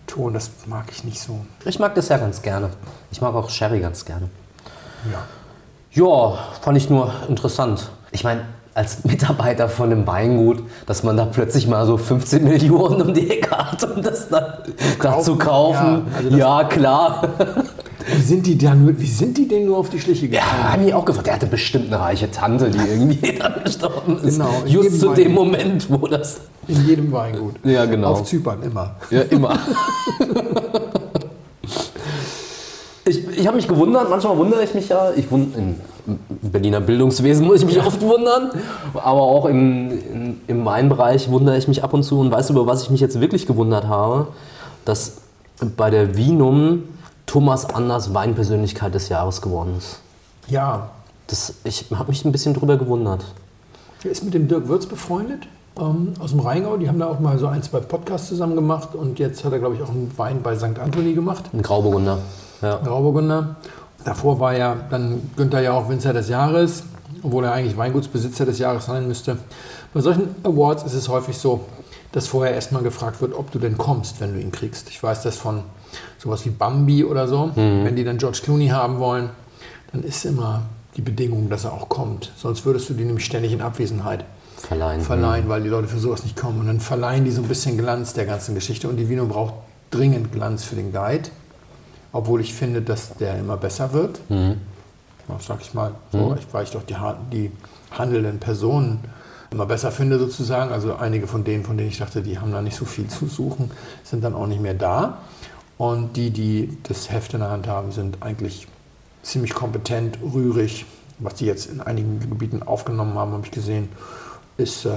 [0.07, 1.45] Ton, das mag ich nicht so.
[1.65, 2.69] Ich mag das ja ganz gerne.
[3.11, 4.29] Ich mag auch Sherry ganz gerne.
[5.11, 5.25] Ja.
[5.91, 7.91] Ja, fand ich nur interessant.
[8.11, 8.45] Ich meine,
[8.77, 13.27] als Mitarbeiter von einem Weingut, dass man da plötzlich mal so 15 Millionen um die
[13.27, 14.43] Ecke hat, um das dann
[15.01, 16.03] da zu kaufen.
[16.05, 17.27] Ja, also ja, klar.
[18.15, 20.47] Wie sind die da nur, wie sind die denn nur auf die Schliche gekommen?
[20.61, 21.25] Ja, haben mich auch gefragt.
[21.25, 24.37] Der hatte bestimmt eine reiche Tante, die irgendwie dann gestorben ist.
[24.37, 25.17] Genau, Just zu Weingut.
[25.25, 26.41] dem Moment, wo das.
[26.67, 27.55] In jedem Weingut.
[27.63, 28.09] Ja, genau.
[28.09, 28.95] Auf Zypern immer.
[29.09, 29.57] Ja, immer.
[33.37, 35.11] Ich, habe mich gewundert, manchmal wundere ich mich ja.
[35.15, 35.75] Ich wund, Im
[36.27, 38.51] Berliner Bildungswesen muss ich mich oft wundern.
[38.93, 42.19] Aber auch im, in, im Weinbereich wundere ich mich ab und zu.
[42.19, 44.27] Und weißt du, über was ich mich jetzt wirklich gewundert habe?
[44.85, 45.17] Dass
[45.75, 46.83] bei der Vinum
[47.25, 49.99] Thomas Anders Weinpersönlichkeit des Jahres geworden ist.
[50.47, 50.89] Ja.
[51.27, 53.25] Das, ich habe mich ein bisschen drüber gewundert.
[54.03, 55.47] Er ist mit dem Dirk Würz befreundet
[55.77, 56.77] ähm, aus dem Rheingau.
[56.77, 58.95] Die haben da auch mal so ein, zwei Podcasts zusammen gemacht.
[58.95, 60.79] Und jetzt hat er, glaube ich, auch einen Wein bei St.
[60.79, 61.45] Anthony gemacht.
[61.53, 62.19] Ein Grauburgunder.
[62.61, 62.77] Ja.
[62.77, 63.55] Grauburgunder.
[64.03, 66.83] Davor war ja dann Günther ja auch Winzer des Jahres,
[67.23, 69.37] obwohl er eigentlich Weingutsbesitzer des Jahres sein müsste.
[69.93, 71.65] Bei solchen Awards ist es häufig so,
[72.11, 74.89] dass vorher erstmal gefragt wird, ob du denn kommst, wenn du ihn kriegst.
[74.89, 75.63] Ich weiß das von
[76.17, 77.51] sowas wie Bambi oder so.
[77.55, 79.29] Wenn die dann George Clooney haben wollen,
[79.91, 80.63] dann ist immer
[80.95, 82.31] die Bedingung, dass er auch kommt.
[82.37, 84.25] Sonst würdest du die nämlich ständig in Abwesenheit
[84.57, 85.01] Verleihen.
[85.01, 86.59] verleihen, weil die Leute für sowas nicht kommen.
[86.59, 88.89] Und dann verleihen die so ein bisschen Glanz der ganzen Geschichte.
[88.89, 89.53] Und die Vino braucht
[89.91, 91.29] dringend Glanz für den Guide.
[92.17, 94.19] Obwohl ich finde, dass der immer besser wird.
[95.29, 96.95] Ja, sag ich mal, so, ich- weil ich doch die,
[97.31, 97.51] die
[97.91, 98.99] handelnden Personen
[99.51, 100.71] immer besser finde sozusagen.
[100.71, 103.27] Also einige von denen, von denen ich dachte, die haben da nicht so viel zu
[103.27, 103.69] suchen,
[104.03, 105.19] sind dann auch nicht mehr da.
[105.77, 108.67] Und die, die das Heft in der Hand haben, sind eigentlich
[109.21, 110.85] ziemlich kompetent, rührig.
[111.19, 113.89] Was die jetzt in einigen Gebieten aufgenommen haben, habe ich gesehen,
[114.57, 114.91] ist äh,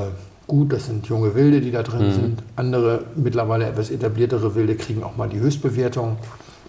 [0.47, 0.73] gut.
[0.73, 2.43] Das sind junge Wilde, die da drin sind.
[2.57, 6.17] Andere, mittlerweile etwas etabliertere Wilde, kriegen auch mal die Höchstbewertung.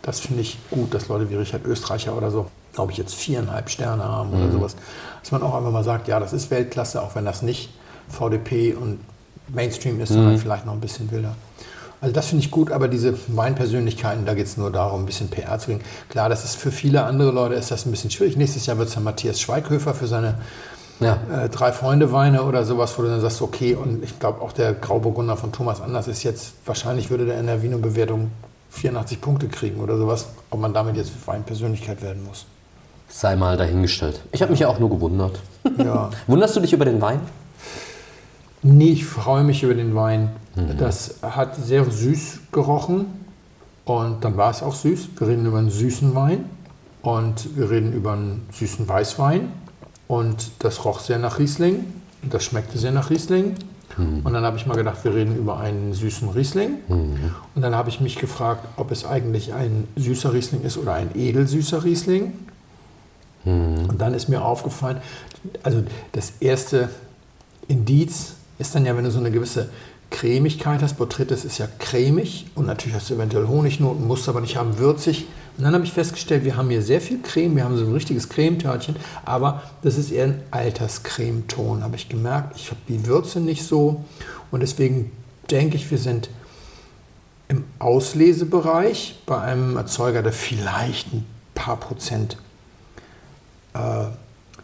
[0.02, 3.70] Das finde ich gut, dass Leute wie Richard Österreicher oder so, glaube ich, jetzt viereinhalb
[3.70, 4.76] Sterne haben oder sowas.
[5.22, 7.70] Dass man auch einfach mal sagt, ja, das ist Weltklasse, auch wenn das nicht
[8.10, 9.00] VDP und
[9.50, 11.36] Mainstream ist, sondern vielleicht noch ein bisschen wilder.
[12.00, 15.30] Also das finde ich gut, aber diese Weinpersönlichkeiten, da geht es nur darum, ein bisschen
[15.30, 15.82] PR zu kriegen.
[16.10, 18.38] Klar, das ist für viele andere Leute ist das ein bisschen schwierig.
[18.38, 20.36] Nächstes Jahr wird es dann Matthias Schweighöfer für seine
[21.00, 21.20] Ja.
[21.32, 24.52] äh, drei Freunde Weine oder sowas, wo du dann sagst, okay, und ich glaube auch
[24.52, 28.32] der Grauburgunder von Thomas Anders ist jetzt, wahrscheinlich würde der in der Vino-Bewertung
[28.72, 32.46] 84 Punkte kriegen oder sowas, ob man damit jetzt Weinpersönlichkeit werden muss.
[33.10, 34.22] Sei mal dahingestellt.
[34.32, 35.40] Ich habe mich ja auch nur gewundert.
[35.78, 36.10] Ja.
[36.28, 37.20] Wunderst du dich über den Wein?
[38.64, 40.32] Nee, ich freue mich über den Wein.
[40.78, 43.06] Das hat sehr süß gerochen
[43.86, 45.10] und dann war es auch süß.
[45.18, 46.46] Wir reden über einen süßen Wein
[47.02, 49.52] und wir reden über einen süßen Weißwein
[50.08, 51.86] und das roch sehr nach Riesling
[52.22, 53.56] und das schmeckte sehr nach Riesling.
[53.98, 56.76] Und dann habe ich mal gedacht, wir reden über einen süßen Riesling.
[57.56, 61.10] Und dann habe ich mich gefragt, ob es eigentlich ein süßer Riesling ist oder ein
[61.16, 62.34] edelsüßer Riesling.
[63.44, 64.98] Und dann ist mir aufgefallen,
[65.64, 66.90] also das erste
[67.68, 69.70] Indiz ist dann ja, wenn du so eine gewisse
[70.12, 70.98] Cremigkeit hast.
[70.98, 75.26] Botrytis ist ja cremig und natürlich hast du eventuell Honignoten, musst aber nicht haben würzig.
[75.58, 77.94] Und dann habe ich festgestellt, wir haben hier sehr viel Creme, wir haben so ein
[77.94, 82.56] richtiges Cremetörtchen, aber das ist eher ein Alterscremeton, habe ich gemerkt.
[82.56, 84.04] Ich habe die Würze nicht so
[84.50, 85.12] und deswegen
[85.50, 86.30] denke ich, wir sind
[87.48, 92.38] im Auslesebereich bei einem Erzeuger, der vielleicht ein paar Prozent
[93.74, 94.06] äh,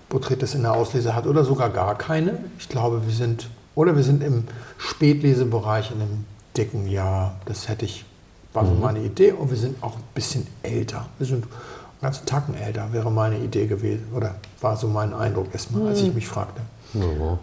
[0.09, 2.39] Botrytis in der Auslese hat oder sogar gar keine.
[2.59, 4.45] Ich glaube, wir sind, oder wir sind im
[4.77, 7.35] Spätlesebereich in einem dicken Jahr.
[7.45, 8.05] Das hätte ich,
[8.57, 9.31] war so meine Idee.
[9.31, 11.05] Und wir sind auch ein bisschen älter.
[11.19, 11.51] Wir sind einen
[12.01, 14.05] ganzen Tacken älter, wäre meine Idee gewesen.
[14.15, 16.61] Oder war so mein Eindruck erstmal, als ich mich fragte.
[16.93, 17.37] Ja.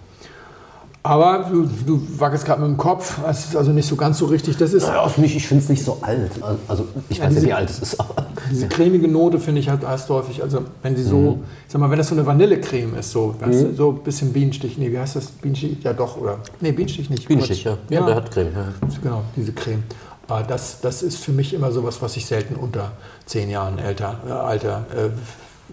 [1.07, 4.25] Aber du, du wackelst gerade mit dem Kopf, das ist also nicht so ganz so
[4.25, 4.57] richtig.
[4.57, 6.31] Das ist Naja, nicht, ich finde es nicht so alt.
[6.67, 8.15] Also ich weiß ja, diese- wie alt es ist, aber.
[8.51, 10.43] diese cremige Note finde ich halt erst häufig.
[10.43, 13.75] Also wenn sie so, ich sag mal, wenn das so eine Vanillecreme ist, so, du,
[13.75, 15.27] so ein bisschen Bienenstich, nee, wie heißt das?
[15.27, 15.77] Bienenstich?
[15.85, 16.39] Ja doch, oder?
[16.63, 17.29] Nee, Bienenstich nicht.
[17.29, 17.77] Bienenstich, ja.
[17.91, 18.07] Ja.
[18.07, 18.49] Der hat Creme.
[18.55, 18.89] Ja.
[19.03, 19.83] Genau, diese Creme.
[20.27, 22.93] Aber das, das ist für mich immer sowas, was ich selten unter
[23.27, 25.11] zehn Jahren älter, äh, Alter äh,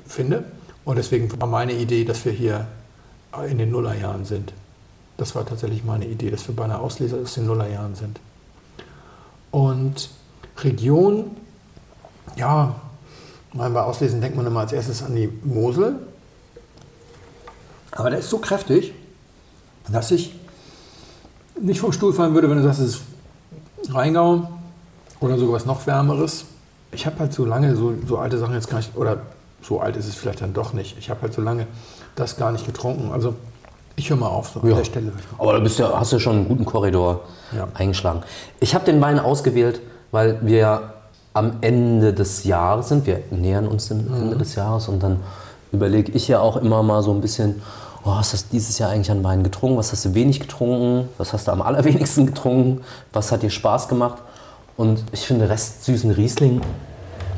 [0.08, 0.44] finde.
[0.84, 2.68] Und deswegen war meine Idee, dass wir hier
[3.50, 4.52] in den Nullerjahren sind.
[5.18, 8.20] Das war tatsächlich meine Idee, dass wir bei einer Auslese aus den Nullerjahren sind.
[9.52, 10.10] Und
[10.58, 11.32] Region,
[12.36, 12.76] ja,
[13.54, 15.96] mein, bei Auslesen denkt man immer als erstes an die Mosel.
[17.92, 18.94] Aber der ist so kräftig,
[19.90, 20.34] dass ich
[21.60, 23.02] nicht vom Stuhl fallen würde, wenn du sagst, es ist
[23.94, 24.48] Rheingau
[25.20, 26.46] oder sogar was noch Wärmeres.
[26.92, 29.18] Ich habe halt so lange so, so alte Sachen jetzt gar nicht, oder
[29.62, 30.98] so alt ist es vielleicht dann doch nicht.
[30.98, 31.68] Ich habe halt so lange
[32.16, 33.12] das gar nicht getrunken.
[33.12, 33.36] Also
[33.96, 34.76] ich höre mal auf, so an Ja.
[34.78, 35.12] der Stelle.
[35.38, 37.22] Aber du bist ja, hast ja schon einen guten Korridor
[37.56, 37.68] Ja.
[37.76, 38.24] eingeschlagen.
[38.60, 40.94] Ich habe den Wein ausgewählt, weil wir
[41.34, 43.06] am Ende des Jahres sind.
[43.06, 44.16] Wir nähern uns dem Mhm.
[44.16, 45.20] Ende des Jahres und dann
[45.72, 47.62] überlege ich ja auch immer mal so ein bisschen,
[48.04, 49.78] oh, was hast du dieses Jahr eigentlich an Wein getrunken?
[49.78, 51.10] Was hast du wenig getrunken?
[51.18, 52.84] Was hast du am allerwenigsten getrunken?
[53.14, 54.22] Was hat dir Spaß gemacht?
[54.78, 56.62] Und ich finde restsüßen Riesling,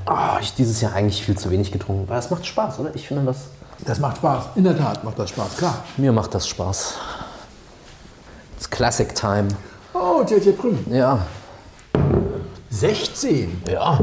[0.06, 2.08] ah, ich dieses Jahr eigentlich viel zu wenig getrunken.
[2.08, 2.95] Weil es macht Spaß, oder?
[2.95, 3.38] Ich finde das,
[3.86, 4.45] Das macht Spaß.
[4.56, 5.84] In der Tat macht das Spaß, klar.
[5.97, 6.95] mir macht das Spaß.
[8.58, 9.49] It's Classic Time.
[9.93, 10.80] Oh, JJ Prüm.
[10.89, 11.19] Ja.
[12.73, 13.62] 16.
[13.71, 13.99] Ja.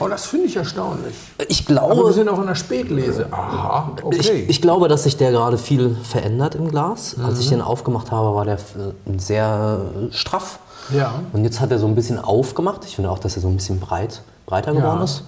[0.00, 1.14] Oh, das finde ich erstaunlich.
[1.48, 3.26] Ich Aber wir glaube, sind auch in der Spätlese.
[3.30, 4.16] Aha, okay.
[4.18, 7.16] ich, ich glaube, dass sich der gerade viel verändert im Glas.
[7.24, 10.58] Als ich den aufgemacht habe, war der äh, sehr äh, straff.
[10.92, 11.14] Ja.
[11.32, 12.84] Und jetzt hat er so ein bisschen aufgemacht.
[12.86, 15.04] Ich finde auch, dass er so ein bisschen breit, breiter geworden Ja.
[15.04, 15.22] ist.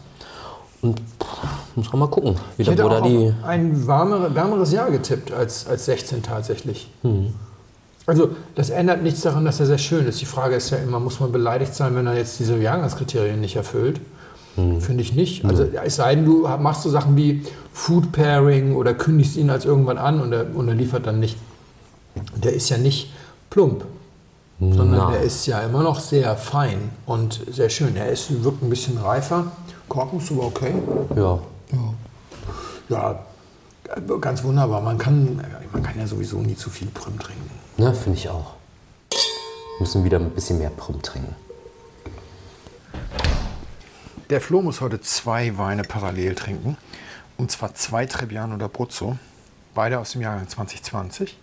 [0.83, 1.01] Und
[1.77, 3.29] muss man mal gucken, wie ich der hätte Bruder auch die.
[3.41, 6.91] auf ein wärmere, wärmeres Jahr getippt als, als 16 tatsächlich.
[7.03, 7.33] Hm.
[8.07, 10.21] Also das ändert nichts daran, dass er sehr schön ist.
[10.21, 13.57] Die Frage ist ja immer, muss man beleidigt sein, wenn er jetzt diese Jahrgangskriterien nicht
[13.57, 14.01] erfüllt?
[14.57, 14.81] Hm.
[14.81, 15.45] Finde ich nicht.
[15.45, 19.65] Also es sei denn, du machst so Sachen wie Food Pairing oder kündigst ihn als
[19.65, 21.39] irgendwann an und er, und er liefert dann nicht.
[22.37, 23.13] Der ist ja nicht
[23.51, 23.85] plump,
[24.61, 25.11] sondern Na.
[25.11, 27.97] der ist ja immer noch sehr fein und sehr schön.
[27.97, 29.47] Er ist, wirkt ein bisschen reifer.
[29.89, 30.75] Korken ist aber okay.
[31.17, 31.39] Ja.
[32.89, 33.19] Ja,
[34.21, 34.81] ganz wunderbar.
[34.81, 35.41] Man kann,
[35.73, 37.51] man kann ja sowieso nie zu viel Prüm trinken.
[37.77, 38.55] Ne, finde ich auch.
[39.81, 41.35] Müssen wieder ein bisschen mehr Prum trinken.
[44.31, 46.77] Der Flo muss heute zwei Weine parallel trinken.
[47.37, 49.17] Und zwar zwei Trebbiano d'Abruzzo.
[49.75, 51.37] Beide aus dem Jahrgang 2020.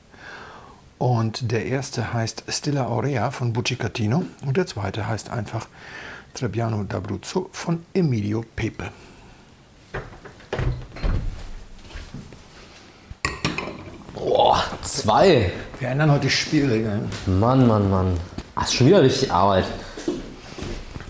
[0.97, 4.23] Und der erste heißt Stella Aurea von Buccicatino.
[4.45, 5.67] Und der zweite heißt einfach
[6.33, 8.89] Trebbiano d'Abruzzo von Emilio Pepe.
[14.13, 15.51] Boah, zwei.
[15.79, 17.09] Wir ändern heute die Spielregeln.
[17.25, 18.17] Mann, Mann, Mann.
[18.55, 19.65] Ach, ist schon wieder richtig Arbeit.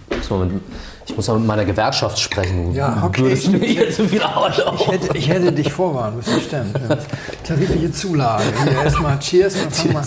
[0.10, 0.62] Ich muss mal mit,
[1.08, 2.74] ich muss mal mit meiner Gewerkschaft sprechen.
[2.74, 4.80] Ja, okay, Du würdest mir hier zu viel Arbeit auf.
[4.80, 6.78] Ich hätte, ich hätte dich vorwarnen müssen, stimmt.
[6.90, 6.98] Ja.
[7.44, 8.44] Tarifliche Zulage.
[8.64, 9.56] Hier erstmal Cheers.
[9.56, 10.02] Fangen wir-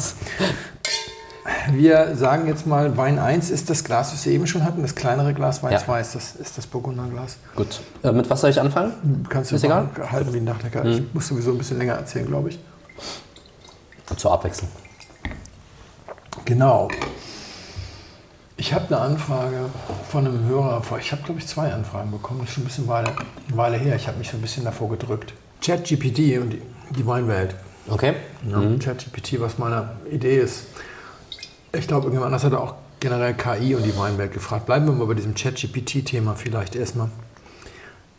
[1.73, 4.83] Wir sagen jetzt mal, Wein 1 ist das Glas, das wir eben schon hatten.
[4.83, 5.79] Das kleinere Glas, Wein Ja.
[5.79, 7.37] 2 ist das, ist das Burgunderglas.
[7.57, 7.81] Gut.
[8.03, 9.27] Äh, mit was soll ich anfangen?
[9.29, 9.89] Kannst du Ist egal.
[10.13, 10.85] halten wie ein Dachdecker.
[10.85, 12.59] Ich muss sowieso ein bisschen länger erzählen, glaube ich.
[14.17, 14.71] Zur Abwechslung.
[16.45, 16.89] Genau.
[18.57, 19.71] Ich habe eine Anfrage
[20.11, 22.67] von einem Hörer, vor- ich habe glaube ich zwei Anfragen bekommen, das ist schon ein
[22.67, 23.97] bisschen Weile, eine Weile her.
[23.97, 25.33] Ich habe mich so ein bisschen davor gedrückt.
[25.61, 27.55] ChatGPT und die, die Weinwelt.
[27.89, 28.15] Okay.
[28.49, 30.67] Ja, ChatGPT, was meine Idee ist.
[31.73, 34.67] Ich glaube, irgendjemand anders hat auch generell KI und die Weinwelt gefragt.
[34.67, 37.11] Bleiben wir mal bei diesem ChatGPT-Thema vielleicht erstmal.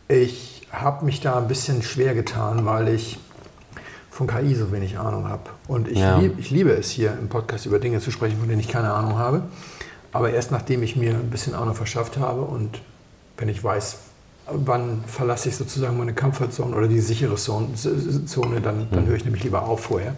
[0.08, 3.18] Ich habe mich da ein bisschen schwer getan, weil ich
[4.16, 5.42] von KI so wenig Ahnung habe.
[5.68, 6.18] Und ich, Ja.
[6.18, 8.90] lieb, ich liebe es hier im Podcast über Dinge zu sprechen, von denen ich keine
[8.90, 9.42] Ahnung habe.
[10.10, 12.80] Aber erst nachdem ich mir ein bisschen Ahnung verschafft habe und
[13.36, 13.98] wenn ich weiß,
[14.50, 17.68] wann verlasse ich sozusagen meine Comfortzone oder die sichere Zone,
[18.62, 20.14] dann, dann höre ich nämlich lieber auf vorher.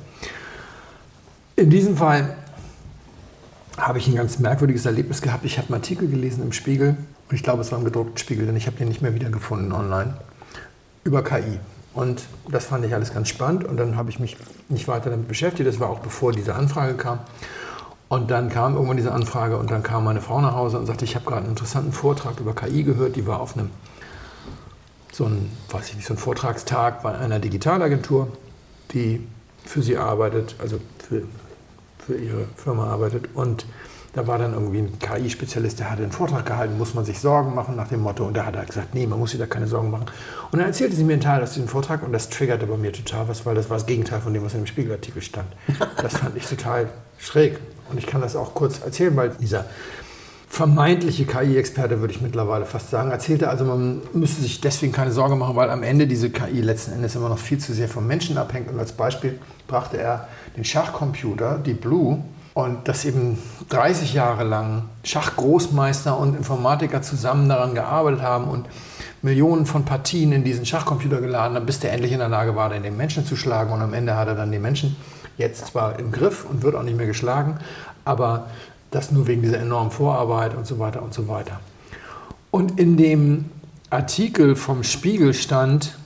[1.56, 2.36] In diesem Fall
[3.78, 5.44] habe ich ein ganz merkwürdiges Erlebnis gehabt.
[5.44, 6.96] Ich habe einen Artikel gelesen im Spiegel
[7.28, 9.72] und ich glaube, es war im gedruckten Spiegel, denn ich habe den nicht mehr wiedergefunden
[9.72, 10.14] online
[11.02, 11.58] über KI.
[11.94, 14.36] Und das fand ich alles ganz spannend und dann habe ich mich
[14.68, 15.68] nicht weiter damit beschäftigt.
[15.68, 17.20] Das war auch bevor diese Anfrage kam.
[18.08, 21.04] Und dann kam irgendwann diese Anfrage und dann kam meine Frau nach Hause und sagte,
[21.04, 23.16] ich habe gerade einen interessanten Vortrag über KI gehört.
[23.16, 23.70] Die war auf einem
[25.12, 28.28] so ein, weiß ich nicht, so ein Vortragstag bei einer Digitalagentur,
[28.92, 29.26] die
[29.64, 31.22] für sie arbeitet, also für,
[31.98, 33.28] für ihre Firma arbeitet.
[33.34, 33.66] Und
[34.18, 37.54] Da war dann irgendwie ein KI-Spezialist, der hatte einen Vortrag gehalten, muss man sich Sorgen
[37.54, 38.26] machen nach dem Motto.
[38.26, 40.06] Und da hat er gesagt, nee, man muss sich da keine Sorgen machen.
[40.50, 42.92] Und dann erzählte sie mir einen Teil aus diesem Vortrag und das triggerte bei mir
[42.92, 45.46] total was, weil das war das Gegenteil von dem, was in dem Spiegelartikel stand.
[46.02, 47.60] Das fand ich total schräg.
[47.90, 49.66] Und ich kann das auch kurz erzählen, weil dieser
[50.48, 55.36] vermeintliche KI-Experte, würde ich mittlerweile fast sagen, erzählte also, man müsste sich deswegen keine Sorge
[55.36, 58.36] machen, weil am Ende diese KI letzten Endes immer noch viel zu sehr vom Menschen
[58.36, 58.68] abhängt.
[58.68, 60.26] Und als Beispiel brachte er
[60.56, 62.24] den Schachcomputer, die Blue,
[62.58, 68.66] und dass eben 30 Jahre lang Schachgroßmeister und Informatiker zusammen daran gearbeitet haben und
[69.22, 72.68] Millionen von Partien in diesen Schachcomputer geladen haben, bis der endlich in der Lage war,
[72.68, 73.72] den Menschen zu schlagen.
[73.72, 74.96] Und am Ende hat er dann den Menschen
[75.36, 77.58] jetzt zwar im Griff und wird auch nicht mehr geschlagen,
[78.04, 78.48] aber
[78.90, 81.60] das nur wegen dieser enormen Vorarbeit und so weiter und so weiter.
[82.50, 83.44] Und in dem
[83.88, 85.96] Artikel vom Spiegel stand,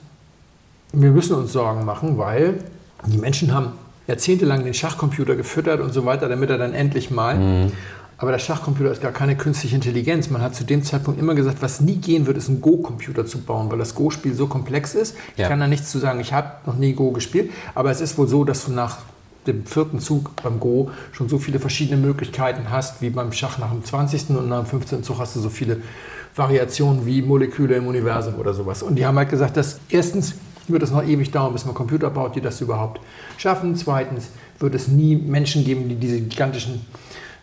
[0.91, 2.59] wir müssen uns Sorgen machen, weil
[3.07, 3.71] die Menschen haben
[4.07, 7.35] jahrzehntelang den Schachcomputer gefüttert und so weiter, damit er dann endlich mal.
[7.35, 7.71] Mhm.
[8.17, 10.29] Aber der Schachcomputer ist gar keine künstliche Intelligenz.
[10.29, 13.39] Man hat zu dem Zeitpunkt immer gesagt, was nie gehen wird, ist ein Go-Computer zu
[13.39, 15.17] bauen, weil das Go-Spiel so komplex ist.
[15.33, 15.49] Ich ja.
[15.49, 16.19] kann da nichts zu sagen.
[16.19, 18.99] Ich habe noch nie Go gespielt, aber es ist wohl so, dass du nach
[19.47, 23.71] dem vierten Zug beim Go schon so viele verschiedene Möglichkeiten hast, wie beim Schach nach
[23.71, 24.29] dem 20.
[24.29, 25.03] und nach dem 15.
[25.03, 25.81] Zug hast du so viele
[26.35, 28.83] Variationen wie Moleküle im Universum oder sowas.
[28.83, 30.35] Und die haben halt gesagt, dass erstens
[30.67, 33.01] wird es noch ewig dauern, bis man Computer baut, die das überhaupt
[33.37, 33.75] schaffen.
[33.75, 36.85] Zweitens wird es nie Menschen geben, die diese gigantischen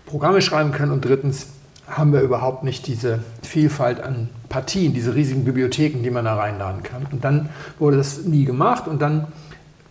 [0.07, 0.93] Programme schreiben können.
[0.93, 1.49] Und drittens
[1.87, 6.83] haben wir überhaupt nicht diese Vielfalt an Partien, diese riesigen Bibliotheken, die man da reinladen
[6.83, 7.07] kann.
[7.11, 9.27] Und dann wurde das nie gemacht und dann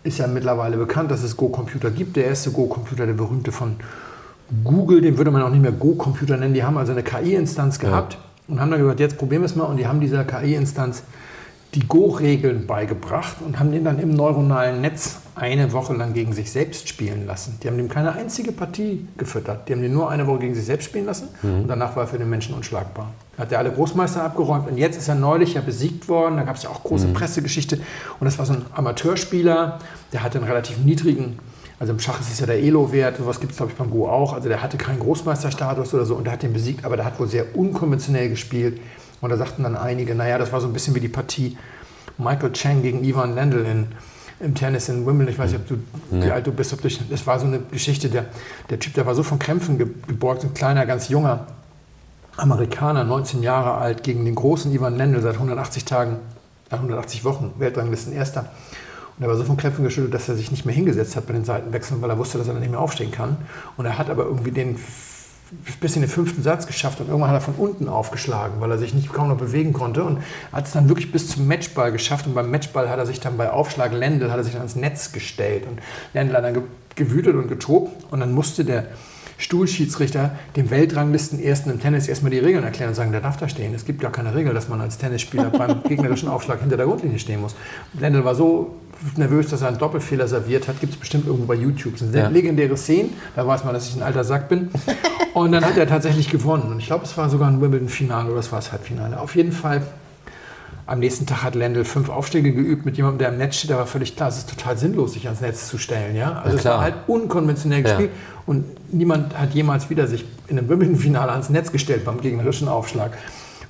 [0.04, 2.16] ist ja mittlerweile bekannt, dass es Go-Computer gibt.
[2.16, 3.76] Der erste Go-Computer, der berühmte von
[4.64, 6.54] Google, den würde man auch nicht mehr Go-Computer nennen.
[6.54, 8.20] Die haben also eine KI-Instanz gehabt ja.
[8.48, 9.66] und haben dann gesagt, jetzt probieren wir es mal.
[9.66, 11.04] Und die haben dieser KI-Instanz
[11.76, 16.52] die Go-Regeln beigebracht und haben den dann im neuronalen Netz eine Woche lang gegen sich
[16.52, 17.60] selbst spielen lassen.
[17.62, 19.70] Die haben dem keine einzige Partie gefüttert.
[19.70, 21.62] Die haben den nur eine Woche gegen sich selbst spielen lassen mhm.
[21.62, 23.12] und danach war er für den Menschen unschlagbar.
[23.38, 26.38] Da hat er alle Großmeister abgeräumt und jetzt ist er neulich ja besiegt worden.
[26.38, 27.14] Da gab es ja auch große mhm.
[27.14, 27.78] Pressegeschichte
[28.20, 29.80] und das war so ein Amateurspieler,
[30.12, 31.38] der hatte einen relativ niedrigen
[31.80, 34.08] also im Schach ist es ja der Elo-Wert, sowas gibt es glaube ich beim Go
[34.08, 34.34] auch.
[34.34, 37.20] Also der hatte keinen Großmeisterstatus oder so und der hat den besiegt, aber der hat
[37.20, 38.82] wohl sehr unkonventionell gespielt.
[39.22, 41.58] Und da sagten dann einige, naja, das war so ein bisschen wie die Partie
[42.18, 43.88] Michael Chang gegen Ivan Lendl in,
[44.40, 45.34] im Tennis in Wimbledon.
[45.34, 45.76] Ich weiß nicht, ob du,
[46.12, 46.26] nee.
[46.26, 46.74] wie alt du bist.
[46.74, 48.26] Ob du, das war so eine Geschichte, der,
[48.70, 51.48] der Typ, der war so von Krämpfen geborgt, ein kleiner, ganz junger
[52.38, 56.18] Amerikaner, 19 Jahre alt, gegen den großen Ivan Lendl seit 180 Tagen,
[56.72, 58.52] 180 Wochen, Weltranglisten Erster.
[59.18, 61.34] Und er war so von Krämpfen geschüttelt, dass er sich nicht mehr hingesetzt hat bei
[61.34, 63.36] den Seitenwechseln, weil er wusste, dass er dann nicht mehr aufstehen kann.
[63.76, 64.78] Und er hat aber irgendwie den
[65.80, 68.78] bis in den fünften Satz geschafft und irgendwann hat er von unten aufgeschlagen, weil er
[68.78, 70.04] sich nicht kaum noch bewegen konnte.
[70.04, 70.20] Und
[70.52, 72.28] hat es dann wirklich bis zum Matchball geschafft.
[72.28, 74.76] Und beim Matchball hat er sich dann bei Aufschlag Lendl hat er sich dann ans
[74.76, 75.66] Netz gestellt.
[75.68, 75.80] Und
[76.14, 76.64] Lendl hat dann
[76.96, 78.12] gewütet und getobt.
[78.12, 78.88] Und dann musste der
[79.40, 83.48] Stuhlschiedsrichter dem Weltranglisten Ersten im Tennis erstmal die Regeln erklären und sagen, der darf da
[83.48, 83.74] stehen.
[83.74, 87.18] Es gibt gar keine Regel, dass man als Tennisspieler beim gegnerischen Aufschlag hinter der Grundlinie
[87.20, 87.56] stehen muss.
[87.98, 88.76] Lendl war so
[89.16, 90.82] nervös, dass er einen Doppelfehler serviert hat.
[90.82, 91.94] Gibt es bestimmt irgendwo bei YouTube.
[91.94, 92.28] Das sind ja.
[92.28, 93.14] legendäre Szenen.
[93.36, 94.70] Da weiß man, dass ich ein alter Sack bin.
[95.34, 96.72] Und dann hat er tatsächlich gewonnen.
[96.72, 99.20] Und ich glaube, es war sogar ein Wimbledon-Finale oder es war das Halbfinale.
[99.22, 99.84] Auf jeden Fall,
[100.86, 103.70] am nächsten Tag hat Lendl fünf Aufstiege geübt mit jemandem, der im Netz steht.
[103.70, 106.16] Da war völlig klar, es ist total sinnlos, sich ans Netz zu stellen.
[106.16, 106.42] Ja?
[106.44, 108.10] Also ja, es war halt unkonventionell gespielt.
[108.12, 108.39] Ja.
[108.50, 113.16] Und niemand hat jemals wieder sich in einem Wimbledon-Finale ans Netz gestellt beim gegnerischen Aufschlag.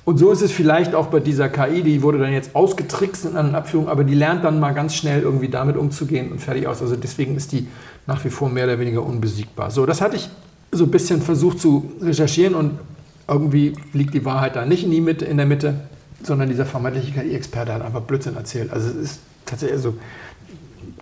[0.06, 3.36] Und so ist es vielleicht auch bei dieser KI, die wurde dann jetzt ausgetrickst in
[3.36, 6.80] einer Abführung, aber die lernt dann mal ganz schnell irgendwie damit umzugehen und fertig aus.
[6.80, 7.68] Also deswegen ist die
[8.06, 9.70] nach wie vor mehr oder weniger unbesiegbar.
[9.70, 10.30] So, das hatte ich
[10.72, 12.78] so ein bisschen versucht zu recherchieren und
[13.28, 15.74] irgendwie liegt die Wahrheit da nicht in, die Mitte, in der Mitte,
[16.22, 18.72] sondern dieser vermeintliche KI-Experte hat einfach Blödsinn erzählt.
[18.72, 19.92] Also es ist tatsächlich so,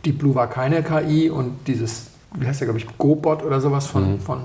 [0.05, 3.87] Deep Blue war keine KI und dieses, wie heißt der, glaube ich, GoBot oder sowas
[3.87, 4.21] von, mhm.
[4.21, 4.43] von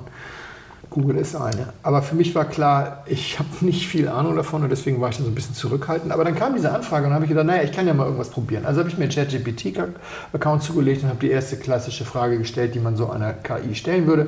[0.93, 1.73] Google ist eine.
[1.81, 5.17] Aber für mich war klar, ich habe nicht viel Ahnung davon und deswegen war ich
[5.17, 6.11] dann so ein bisschen zurückhaltend.
[6.11, 8.29] Aber dann kam diese Anfrage und habe ich gedacht, naja, ich kann ja mal irgendwas
[8.29, 8.65] probieren.
[8.65, 12.79] Also habe ich mir einen ChatGPT-Account zugelegt und habe die erste klassische Frage gestellt, die
[12.79, 14.27] man so einer KI stellen würde.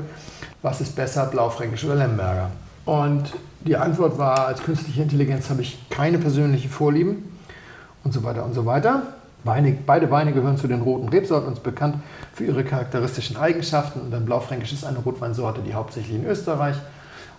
[0.64, 2.50] Was ist besser, Blaufränkisch oder Lemberger?
[2.86, 7.32] Und die Antwort war, als künstliche Intelligenz habe ich keine persönlichen Vorlieben
[8.04, 9.04] und so weiter und so weiter.
[9.46, 11.98] Weine, beide Weine gehören zu den roten Rebsorten, uns bekannt
[12.34, 14.02] für ihre charakteristischen Eigenschaften.
[14.02, 16.76] Und dann Blaufränkisch ist eine Rotweinsorte, die hauptsächlich in Österreich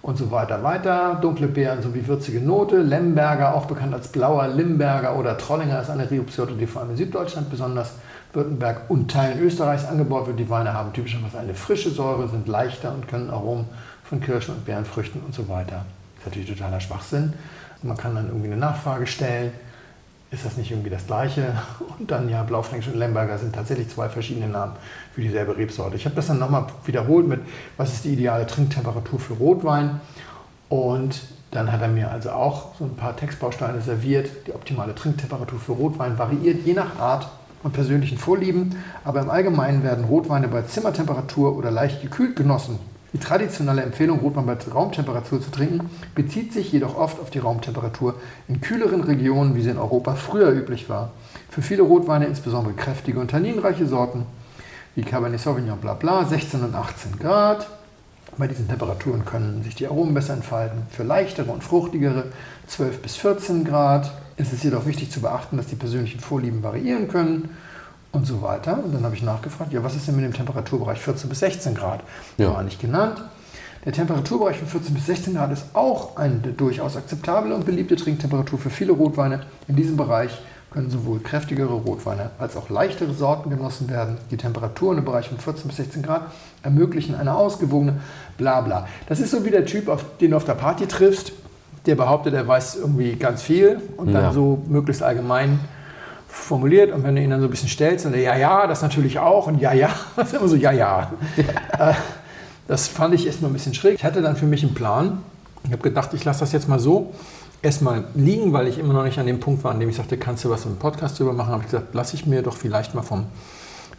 [0.02, 1.18] und so weiter weiter.
[1.20, 2.80] Dunkle Beeren sowie würzige Note.
[2.80, 6.96] Lemberger, auch bekannt als Blauer Limberger oder Trollinger, ist eine Rebsorte, die vor allem in
[6.96, 7.94] Süddeutschland, besonders
[8.32, 10.38] Württemberg und Teilen Österreichs angebaut wird.
[10.38, 13.64] Die Weine haben typischerweise eine frische Säure, sind leichter und können Aromen
[14.04, 15.84] von Kirschen und Beerenfrüchten und so weiter.
[16.14, 17.32] Das ist natürlich totaler Schwachsinn.
[17.82, 19.50] Man kann dann irgendwie eine Nachfrage stellen
[20.37, 21.55] ist das nicht irgendwie das Gleiche?
[21.99, 24.72] Und dann ja, Blaufränkisch und Lemberger sind tatsächlich zwei verschiedene Namen
[25.14, 25.97] für dieselbe Rebsorte.
[25.97, 27.41] Ich habe das dann nochmal wiederholt mit,
[27.76, 30.01] was ist die ideale Trinktemperatur für Rotwein?
[30.68, 31.22] Und
[31.53, 34.28] dann hat er mir also auch so ein paar Textbausteine serviert.
[34.47, 37.28] Die optimale Trinktemperatur für Rotwein variiert je nach Art
[37.62, 42.78] und persönlichen Vorlieben, aber im Allgemeinen werden Rotweine bei Zimmertemperatur oder leicht gekühlt genossen.
[43.16, 48.16] Die traditionelle Empfehlung, Rotwein bei Raumtemperatur zu trinken, bezieht sich jedoch oft auf die Raumtemperatur
[48.46, 51.12] in kühleren Regionen, wie sie in Europa früher üblich war.
[51.48, 54.26] Für viele Rotweine, insbesondere kräftige und tanninreiche Sorten,
[54.96, 57.66] wie Cabernet Sauvignon bla bla, 16 und 18 Grad.
[58.36, 60.82] Bei diesen Temperaturen können sich die Aromen besser entfalten.
[60.90, 62.24] Für leichtere und fruchtigere
[62.66, 64.12] 12 bis 14 Grad.
[64.36, 67.48] Es ist jedoch wichtig zu beachten, dass die persönlichen Vorlieben variieren können
[68.16, 68.82] und so weiter.
[68.82, 71.74] Und dann habe ich nachgefragt, ja, was ist denn mit dem Temperaturbereich 14 bis 16
[71.74, 72.00] Grad?
[72.38, 72.52] Ja.
[72.52, 73.22] War nicht genannt.
[73.84, 78.58] Der Temperaturbereich von 14 bis 16 Grad ist auch eine durchaus akzeptable und beliebte Trinktemperatur
[78.58, 79.42] für viele Rotweine.
[79.68, 80.36] In diesem Bereich
[80.72, 84.16] können sowohl kräftigere Rotweine als auch leichtere Sorten genossen werden.
[84.30, 86.22] Die Temperaturen im Bereich von 14 bis 16 Grad
[86.62, 88.00] ermöglichen eine ausgewogene
[88.36, 88.88] Blabla.
[89.08, 91.32] Das ist so wie der Typ, auf, den du auf der Party triffst,
[91.86, 94.20] der behauptet, er weiß irgendwie ganz viel und ja.
[94.20, 95.60] dann so möglichst allgemein
[96.37, 99.18] formuliert und wenn du ihn dann so ein bisschen stellst, dann ja, ja, das natürlich
[99.18, 101.12] auch und ja, ja, das ist immer so ja, ja.
[101.37, 101.91] ja.
[101.91, 101.95] Äh,
[102.68, 103.95] das fand ich erstmal ein bisschen schräg.
[103.95, 105.22] Ich hatte dann für mich einen Plan.
[105.64, 107.12] Ich habe gedacht, ich lasse das jetzt mal so
[107.62, 110.16] erstmal liegen, weil ich immer noch nicht an dem Punkt war, an dem ich sagte,
[110.16, 112.95] kannst du was im Podcast drüber machen, habe ich gesagt, lasse ich mir doch vielleicht
[112.95, 113.26] mal vom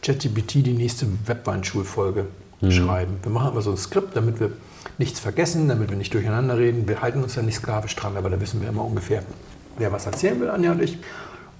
[0.01, 2.27] ChatGPT die nächste Webweinschulfolge
[2.61, 2.71] mhm.
[2.71, 3.17] schreiben.
[3.23, 4.51] Wir machen aber so ein Skript, damit wir
[4.97, 6.87] nichts vergessen, damit wir nicht durcheinander reden.
[6.87, 9.23] Wir halten uns ja nicht sklavisch dran, aber da wissen wir immer ungefähr,
[9.77, 10.97] wer was erzählen will, Anja und ich.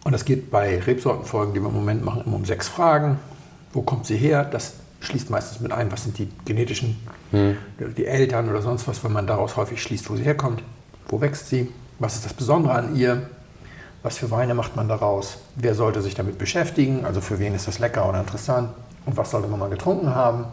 [0.07, 3.19] Und das geht bei Rebsortenfolgen, die wir im Moment machen, immer um sechs Fragen.
[3.73, 4.45] Wo kommt sie her?
[4.45, 6.95] Das schließt meistens mit ein, was sind die genetischen,
[7.33, 7.57] mhm.
[7.97, 10.63] die Eltern oder sonst was, wenn man daraus häufig schließt, wo sie herkommt.
[11.09, 11.69] Wo wächst sie?
[11.99, 13.29] Was ist das Besondere an ihr?
[14.01, 15.39] Was für Weine macht man daraus?
[15.55, 17.03] Wer sollte sich damit beschäftigen?
[17.03, 18.69] Also für wen ist das lecker oder interessant?
[19.05, 20.45] Und was sollte man mal getrunken haben?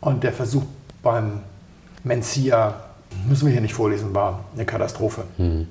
[0.00, 0.62] Und der Versuch
[1.02, 1.40] beim
[2.04, 2.72] Mencia,
[3.26, 5.24] müssen wir hier nicht vorlesen, war eine Katastrophe.
[5.38, 5.66] Mhm.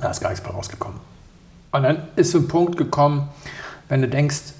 [0.00, 1.08] Da ist gar nichts mehr rausgekommen.
[1.72, 3.28] Und dann ist so ein Punkt gekommen,
[3.88, 4.54] wenn du denkst,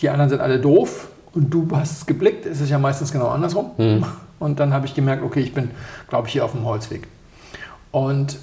[0.00, 3.28] die anderen sind alle doof und du hast es geblickt, ist es ja meistens genau
[3.28, 3.70] andersrum.
[3.76, 4.04] Mhm.
[4.38, 5.72] Und dann habe ich gemerkt, okay, ich bin,
[6.08, 7.08] glaube ich, hier auf dem Holzweg.
[7.90, 8.38] Und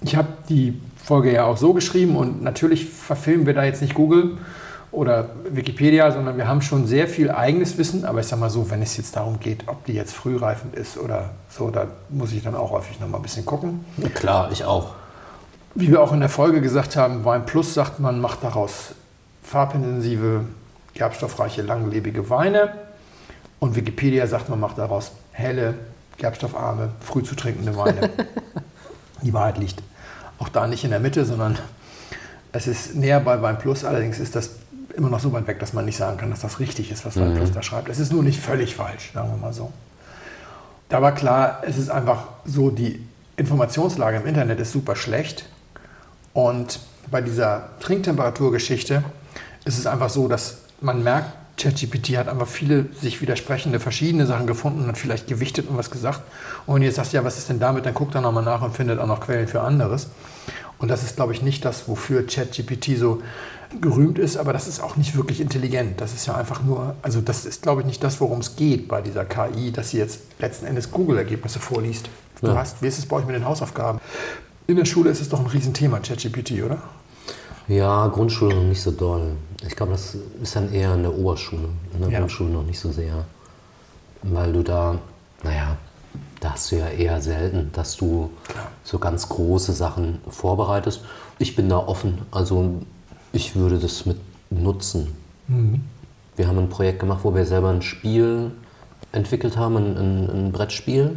[0.00, 3.94] ich habe die Folge ja auch so geschrieben und natürlich verfilmen wir da jetzt nicht
[3.94, 4.38] Google
[4.90, 8.04] oder Wikipedia, sondern wir haben schon sehr viel eigenes Wissen.
[8.04, 10.98] Aber ich sage mal so, wenn es jetzt darum geht, ob die jetzt frühreifend ist
[10.98, 13.84] oder so, da muss ich dann auch häufig noch mal ein bisschen gucken.
[14.14, 14.94] Klar, ich auch.
[15.74, 18.94] Wie wir auch in der Folge gesagt haben, Wein Plus sagt man, macht daraus
[19.42, 20.44] farbintensive,
[20.94, 22.74] gerbstoffreiche, langlebige Weine.
[23.58, 25.74] Und Wikipedia sagt, man macht daraus helle,
[26.18, 28.10] gerbstoffarme, früh zu trinkende Weine.
[29.22, 29.82] Die Wahrheit liegt
[30.38, 31.58] auch da nicht in der Mitte, sondern
[32.52, 33.84] es ist näher bei Wein Plus.
[33.84, 34.50] Allerdings ist das
[34.94, 37.16] immer noch so weit weg, dass man nicht sagen kann, dass das richtig ist, was
[37.16, 37.36] Wein mhm.
[37.36, 37.88] Plus da schreibt.
[37.88, 39.72] Es ist nur nicht völlig falsch, sagen wir mal so.
[40.88, 43.06] Da war klar, es ist einfach so, die
[43.36, 45.46] Informationslage im Internet ist super schlecht.
[46.32, 46.80] Und
[47.10, 49.04] bei dieser Trinktemperaturgeschichte
[49.64, 54.46] ist es einfach so, dass man merkt, ChatGPT hat einfach viele sich widersprechende, verschiedene Sachen
[54.46, 56.22] gefunden und vielleicht gewichtet und was gesagt.
[56.66, 58.62] Und wenn du jetzt sagst, ja, was ist denn damit, dann guckt er nochmal nach
[58.62, 60.08] und findet auch noch Quellen für anderes.
[60.78, 63.22] Und das ist, glaube ich, nicht das, wofür ChatGPT so
[63.80, 66.00] gerühmt ist, aber das ist auch nicht wirklich intelligent.
[66.00, 68.88] Das ist ja einfach nur, also das ist, glaube ich, nicht das, worum es geht
[68.88, 72.08] bei dieser KI, dass sie jetzt letzten Endes Google-Ergebnisse vorliest.
[72.40, 72.56] Du ja.
[72.56, 74.00] hast, wie ist es bei euch mit den Hausaufgaben?
[74.66, 76.82] In der Schule ist es doch ein Riesenthema, ChatGPT, oder?
[77.68, 79.32] Ja, Grundschule noch nicht so doll.
[79.66, 82.18] Ich glaube, das ist dann eher in der Oberschule, in der ja.
[82.18, 83.24] Grundschule noch nicht so sehr.
[84.22, 84.98] Weil du da,
[85.42, 85.76] naja,
[86.40, 88.68] da hast du ja eher selten, dass du Klar.
[88.82, 91.02] so ganz große Sachen vorbereitest.
[91.38, 92.82] Ich bin da offen, also
[93.32, 94.18] ich würde das mit
[94.50, 95.12] nutzen.
[95.48, 95.82] Mhm.
[96.36, 98.52] Wir haben ein Projekt gemacht, wo wir selber ein Spiel
[99.12, 101.16] entwickelt haben, ein, ein, ein Brettspiel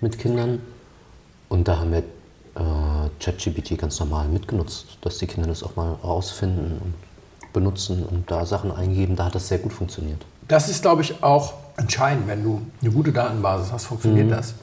[0.00, 0.60] mit Kindern.
[1.48, 2.02] Und da haben wir
[3.20, 6.94] ChatGPT ganz normal mitgenutzt, dass die Kinder das auch mal rausfinden und
[7.52, 9.16] benutzen und da Sachen eingeben.
[9.16, 10.24] Da hat das sehr gut funktioniert.
[10.48, 14.30] Das ist, glaube ich, auch entscheidend, wenn du eine gute Datenbasis hast, funktioniert mhm.
[14.30, 14.54] das.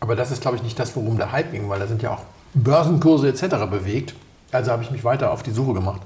[0.00, 2.12] Aber das ist, glaube ich, nicht das, worum der Hype ging, weil da sind ja
[2.12, 2.22] auch
[2.54, 3.66] Börsenkurse etc.
[3.70, 4.14] bewegt.
[4.52, 6.00] Also habe ich mich weiter auf die Suche gemacht.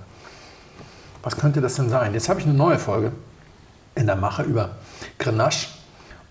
[1.22, 2.14] Was könnte das denn sein?
[2.14, 3.12] Jetzt habe ich eine neue Folge
[3.94, 4.70] in der Mache über
[5.18, 5.68] Grenache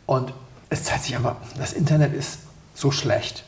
[0.05, 0.33] und
[0.69, 2.39] es zeigt sich aber, das Internet ist
[2.73, 3.43] so schlecht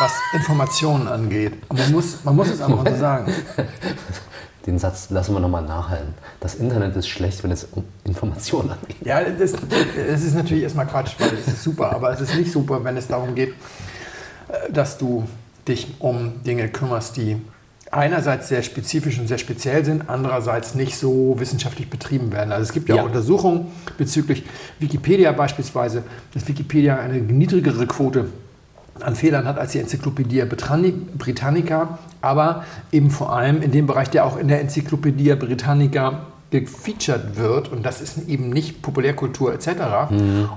[0.00, 1.54] was Informationen angeht.
[1.68, 3.32] Und man muss, man muss es einfach so sagen.
[4.66, 6.14] Den Satz lassen wir nochmal nachhalten.
[6.40, 8.96] Das Internet ist schlecht, wenn es um Informationen angeht.
[9.04, 11.92] Ja, das, das ist natürlich erstmal Quatsch, weil es ist super.
[11.92, 13.54] Aber es ist nicht super, wenn es darum geht,
[14.48, 15.26] äh, dass du
[15.66, 17.40] dich um Dinge kümmerst, die
[17.90, 22.52] einerseits sehr spezifisch und sehr speziell sind, andererseits nicht so wissenschaftlich betrieben werden.
[22.52, 23.02] Also es gibt ja, Ja.
[23.02, 24.44] Untersuchungen bezüglich
[24.78, 26.02] Wikipedia beispielsweise,
[26.34, 28.26] dass Wikipedia eine niedrigere Quote
[29.02, 34.10] an Fehlern hat als die Enzyklopädie Britanni- Britannica, aber eben vor allem in dem Bereich,
[34.10, 39.68] der auch in der Enzyklopädie Britannica gefeatured wird und das ist eben nicht Populärkultur etc.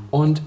[0.10, 0.42] Und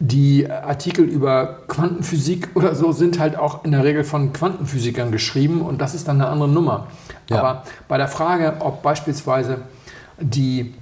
[0.00, 5.62] die Artikel über Quantenphysik oder so sind halt auch in der Regel von Quantenphysikern geschrieben
[5.62, 6.88] und das ist dann eine andere Nummer.
[7.30, 7.38] Ja.
[7.38, 9.58] Aber bei der Frage, ob beispielsweise
[10.18, 10.74] die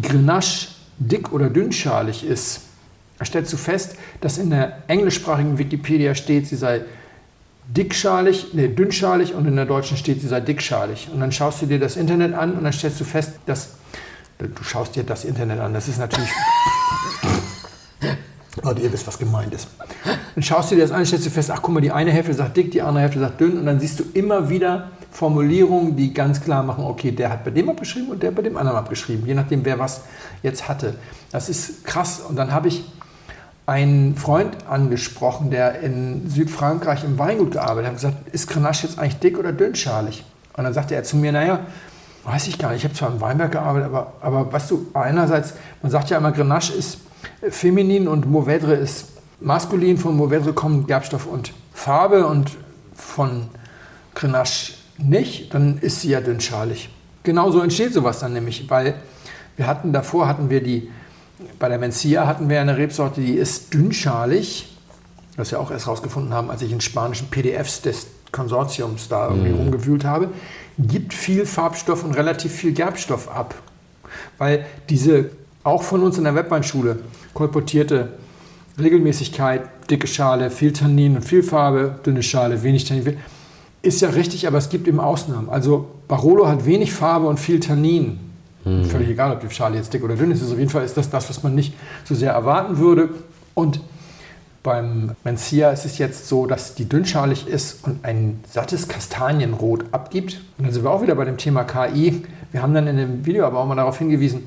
[0.00, 2.62] Grenache dick oder dünnschalig ist,
[3.24, 6.82] stellst du fest, dass in der englischsprachigen Wikipedia steht, sie sei
[7.68, 11.08] dickschalig, nee, dünnschalig und in der deutschen steht, sie sei dickschalig.
[11.12, 13.74] Und dann schaust du dir das Internet an und dann stellst du fest, dass
[14.38, 15.72] du schaust dir das Internet an.
[15.72, 16.30] Das ist natürlich
[18.62, 19.68] Leute, ihr wisst, was gemeint ist.
[20.34, 22.34] Dann schaust du dir das an, stellst du fest, ach guck mal, die eine Hälfte
[22.34, 26.12] sagt dick, die andere Hälfte sagt dünn und dann siehst du immer wieder Formulierungen, die
[26.12, 29.26] ganz klar machen, okay, der hat bei dem abgeschrieben und der bei dem anderen abgeschrieben,
[29.26, 30.02] je nachdem, wer was
[30.42, 30.94] jetzt hatte.
[31.30, 32.20] Das ist krass.
[32.20, 32.84] Und dann habe ich
[33.72, 38.98] einen Freund angesprochen, der in Südfrankreich im Weingut gearbeitet hat, und gesagt, ist Grenache jetzt
[38.98, 40.24] eigentlich dick oder dünnschalig?
[40.54, 41.60] Und dann sagte er zu mir, naja,
[42.24, 45.54] weiß ich gar nicht, ich habe zwar im Weinberg gearbeitet, aber, aber weißt du, einerseits,
[45.80, 46.98] man sagt ja immer, Grenache ist
[47.48, 49.06] feminin und Mourvèdre ist
[49.40, 49.96] maskulin.
[49.96, 52.50] Von Mourvèdre kommen Gerbstoff und Farbe und
[52.94, 53.48] von
[54.14, 56.90] Grenache nicht, dann ist sie ja dünnschalig.
[57.22, 58.94] Genauso entsteht sowas dann nämlich, weil
[59.56, 60.90] wir hatten davor, hatten wir die,
[61.58, 64.76] bei der Mencia hatten wir eine Rebsorte, die ist dünnschalig,
[65.36, 69.52] was wir auch erst rausgefunden haben, als ich in spanischen PDFs des Konsortiums da irgendwie
[69.52, 70.30] rumgewühlt habe,
[70.78, 73.54] gibt viel Farbstoff und relativ viel Gerbstoff ab.
[74.38, 75.30] Weil diese
[75.64, 76.98] auch von uns in der Webweinschule
[77.34, 78.14] kolportierte
[78.78, 83.18] Regelmäßigkeit, dicke Schale, viel Tannin und viel Farbe, dünne Schale, wenig Tannin,
[83.82, 85.50] ist ja richtig, aber es gibt eben Ausnahmen.
[85.50, 88.18] Also Barolo hat wenig Farbe und viel Tannin.
[88.64, 90.40] Völlig egal, ob die Schale jetzt dick oder dünn ist.
[90.40, 93.10] Also auf jeden Fall ist das das, was man nicht so sehr erwarten würde.
[93.54, 93.80] Und
[94.62, 100.40] beim Mencia ist es jetzt so, dass die dünnschalig ist und ein sattes Kastanienrot abgibt.
[100.58, 102.22] Und dann sind wir auch wieder bei dem Thema KI.
[102.52, 104.44] Wir haben dann in dem Video aber auch mal darauf hingewiesen,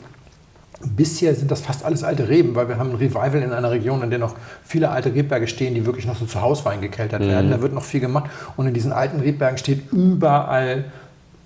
[0.84, 4.04] Bisher sind das fast alles alte Reben, weil wir haben ein Revival in einer Region,
[4.04, 7.50] in der noch viele alte Rebberge stehen, die wirklich noch so zu Hauswein gekeltert werden.
[7.50, 8.30] Da wird noch viel gemacht.
[8.58, 10.86] Und in diesen alten Rebbergen steht überall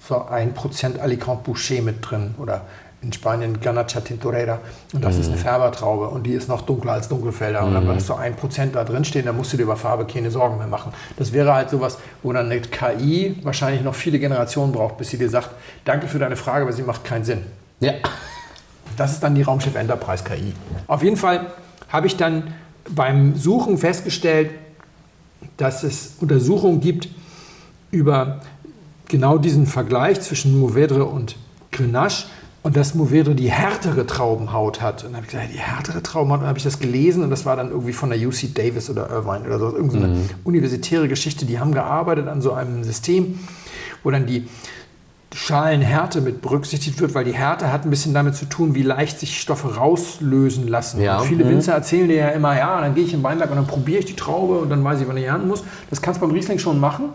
[0.10, 2.36] so ein Prozent Alicante Boucher mit drin.
[2.38, 2.66] Oder
[3.02, 4.60] in Spanien Ganacha Tintorera.
[4.94, 7.64] Und das ist eine Färbertraube und die ist noch dunkler als Dunkelfelder.
[7.64, 10.06] Und dann hast du ein Prozent da drin stehen, dann musst du dir über Farbe
[10.06, 10.92] keine Sorgen mehr machen.
[11.16, 15.18] Das wäre halt sowas, wo dann eine KI wahrscheinlich noch viele Generationen braucht, bis sie
[15.18, 15.52] dir sagt,
[15.86, 17.44] danke für deine Frage, aber sie macht keinen Sinn.
[17.80, 17.94] Ja.
[18.98, 20.54] Das ist dann die Raumschiff Enterprise KI.
[20.88, 21.54] Auf jeden Fall
[21.88, 22.54] habe ich dann
[22.90, 24.52] beim Suchen festgestellt,
[25.56, 27.08] dass es Untersuchungen gibt
[27.92, 28.42] über
[29.10, 31.36] genau diesen Vergleich zwischen Mourvèdre und
[31.72, 32.28] Grenache
[32.64, 35.04] und dass Mourvèdre die härtere Traubenhaut hat.
[35.04, 37.30] Und dann habe ich gesagt, die härtere Traubenhaut, und dann habe ich das gelesen und
[37.30, 40.30] das war dann irgendwie von der UC Davis oder Irvine oder so, irgendeine so eine
[40.46, 41.46] universitäre Geschichte.
[41.46, 43.40] Die haben gearbeitet an so einem System,
[44.04, 44.48] wo dann die
[45.34, 49.20] Schalenhärte mit berücksichtigt wird, weil die Härte hat ein bisschen damit zu tun, wie leicht
[49.20, 51.02] sich Stoffe rauslösen lassen.
[51.02, 51.20] Ja.
[51.20, 51.50] Viele Mhm.
[51.50, 54.00] Winzer erzählen dir ja immer, ja, dann gehe ich in den Weinberg und dann probiere
[54.00, 55.64] ich die Traube und dann weiß ich, wann ich ernten muss.
[55.92, 57.10] Das kannst du beim Riesling schon machen,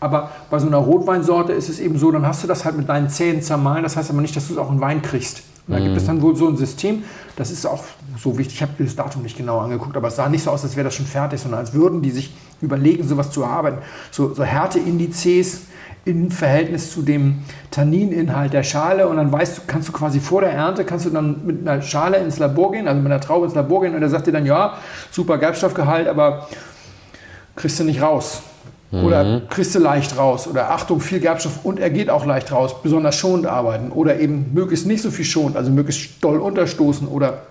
[0.00, 2.88] aber bei so einer Rotweinsorte ist es eben so, dann hast du das halt mit
[2.88, 5.42] deinen Zähnen zermahlen, das heißt aber nicht, dass du es auch in Wein kriegst.
[5.68, 7.04] Und da gibt es dann wohl so ein System,
[7.36, 7.84] das ist auch
[8.18, 10.64] so wichtig, ich habe das Datum nicht genau angeguckt, aber es sah nicht so aus,
[10.64, 13.78] als wäre das schon fertig, sondern als würden die sich überlegen, sowas zu erarbeiten.
[14.10, 15.62] So, so Härteindizes
[16.04, 17.40] in Verhältnis zu dem
[17.70, 21.10] Tannininhalt der Schale und dann weißt du, kannst du quasi vor der Ernte, kannst du
[21.10, 24.00] dann mit einer Schale ins Labor gehen, also mit einer Traube ins Labor gehen und
[24.00, 24.78] der sagt dir dann, ja,
[25.10, 26.48] super Gerbstoffgehalt, aber
[27.54, 28.42] kriegst du nicht raus.
[28.92, 30.48] Oder kriegst du leicht raus.
[30.48, 32.82] Oder Achtung, viel Gerbstoff und er geht auch leicht raus.
[32.82, 33.92] Besonders schonend arbeiten.
[33.92, 37.06] Oder eben möglichst nicht so viel schonend, also möglichst doll unterstoßen.
[37.06, 37.42] Oder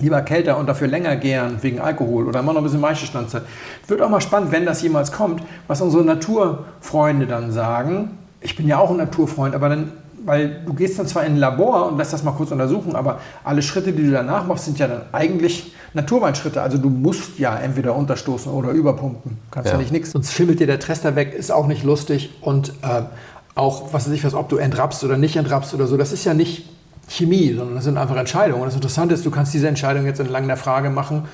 [0.00, 2.26] lieber kälter und dafür länger gären wegen Alkohol.
[2.26, 3.42] Oder immer noch ein bisschen Maischestandzeit.
[3.86, 8.18] Wird auch mal spannend, wenn das jemals kommt, was unsere Naturfreunde dann sagen.
[8.40, 9.92] Ich bin ja auch ein Naturfreund, aber dann
[10.24, 13.20] weil du gehst dann zwar in ein Labor und lässt das mal kurz untersuchen, aber
[13.44, 16.62] alle Schritte, die du danach machst, sind ja dann eigentlich Naturweinschritte.
[16.62, 19.38] Also du musst ja entweder unterstoßen oder überpumpen.
[19.50, 19.80] Kannst ja, Ja.
[19.80, 20.12] nicht nichts.
[20.12, 22.30] Sonst schimmelt dir der Trester weg, ist auch nicht lustig.
[22.40, 23.02] Und äh,
[23.54, 26.24] auch, was weiß ich was, ob du entrappst oder nicht entrappst oder so, das ist
[26.24, 26.68] ja nicht
[27.08, 28.62] Chemie, sondern das sind einfach Entscheidungen.
[28.62, 31.24] Und das Interessante ist, du kannst diese Entscheidung jetzt entlang der Frage machen,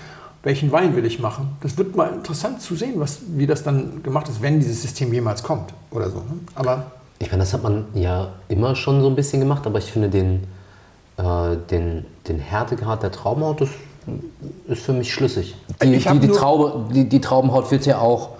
[0.43, 1.57] welchen Wein will ich machen.
[1.61, 5.13] Das wird mal interessant zu sehen, was, wie das dann gemacht ist, wenn dieses System
[5.13, 6.19] jemals kommt oder so.
[6.19, 6.39] ne?
[6.55, 6.85] Aber
[7.21, 10.09] Ich meine, das hat man ja immer schon so ein bisschen gemacht, aber ich finde
[10.09, 10.45] den,
[11.17, 13.69] äh, den, den Härtegrad der Traubenhaut, das
[14.69, 15.57] ist für mich schlüssig.
[15.83, 18.31] Die, die, die, Traube, die, die Traubenhaut wird ja auch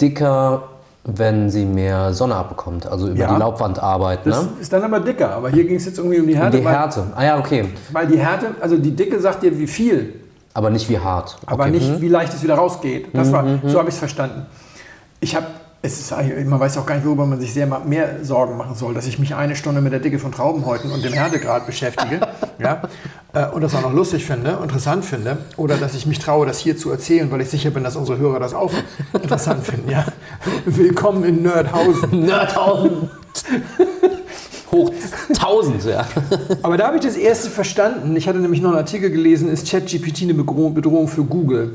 [0.00, 0.64] dicker,
[1.04, 3.32] wenn sie mehr Sonne abbekommt, also über Ja.
[3.34, 4.20] die Laubwandarbeit.
[4.24, 4.48] Das Ne?
[4.60, 5.30] ist dann aber dicker.
[5.34, 6.58] Aber hier ging es jetzt irgendwie um die Um Härte.
[6.58, 7.06] die weil- Härte.
[7.16, 7.68] Ah ja, okay.
[7.90, 10.20] Weil die Härte, also die Dicke sagt dir, wie viel,
[10.54, 11.38] Aber nicht wie hart.
[11.46, 11.72] aber okay.
[11.72, 13.06] nicht, wie leicht es wieder rausgeht.
[13.14, 14.46] Das war, so habe ich es verstanden.
[15.18, 15.46] Ich habe,
[15.84, 16.12] es ist,
[16.46, 19.18] man weiß auch gar nicht, worüber man sich sehr mehr Sorgen machen soll, dass ich
[19.18, 22.20] mich eine Stunde mit der Dicke von Traubenhäuten und dem Härtegrad beschäftige
[22.60, 22.82] ja,
[23.32, 26.60] äh, und das auch noch lustig finde, interessant finde, oder dass ich mich traue, das
[26.60, 28.70] hier zu erzählen, weil ich sicher bin, dass unsere Hörer das auch
[29.12, 29.90] interessant finden.
[29.90, 30.06] Ja.
[30.66, 32.20] Willkommen in Nerdhausen.
[32.20, 33.10] Nerdhausen.
[34.70, 34.92] Hoch
[35.30, 36.06] 1000, ja.
[36.62, 38.14] Aber da habe ich das erste verstanden.
[38.14, 41.74] Ich hatte nämlich noch einen Artikel gelesen, ist ChatGPT eine Bedrohung für Google?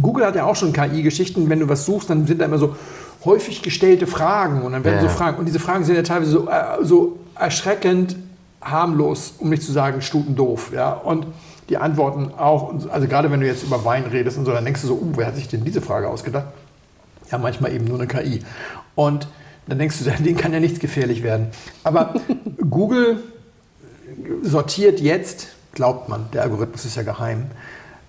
[0.00, 1.48] Google hat ja auch schon KI-Geschichten.
[1.48, 2.76] Wenn du was suchst, dann sind da immer so
[3.24, 4.62] häufig gestellte Fragen.
[4.62, 5.02] Und dann werden Ja.
[5.02, 5.38] so Fragen.
[5.38, 8.16] Und diese Fragen sind ja teilweise so, äh, so erschreckend
[8.60, 10.72] harmlos, um nicht zu sagen stutendoof.
[10.72, 10.92] Ja?
[10.92, 11.26] Und
[11.68, 14.82] die Antworten auch, also gerade wenn du jetzt über Wein redest und so, dann denkst
[14.82, 16.46] du so, uh, wer hat sich denn diese Frage ausgedacht?
[17.30, 18.42] Ja, manchmal eben nur eine KI.
[18.94, 19.28] Und
[19.66, 21.48] dann denkst du, denen kann ja nichts gefährlich werden.
[21.84, 22.14] Aber
[22.70, 23.22] Google
[24.42, 27.46] sortiert jetzt, glaubt man, der Algorithmus ist ja geheim,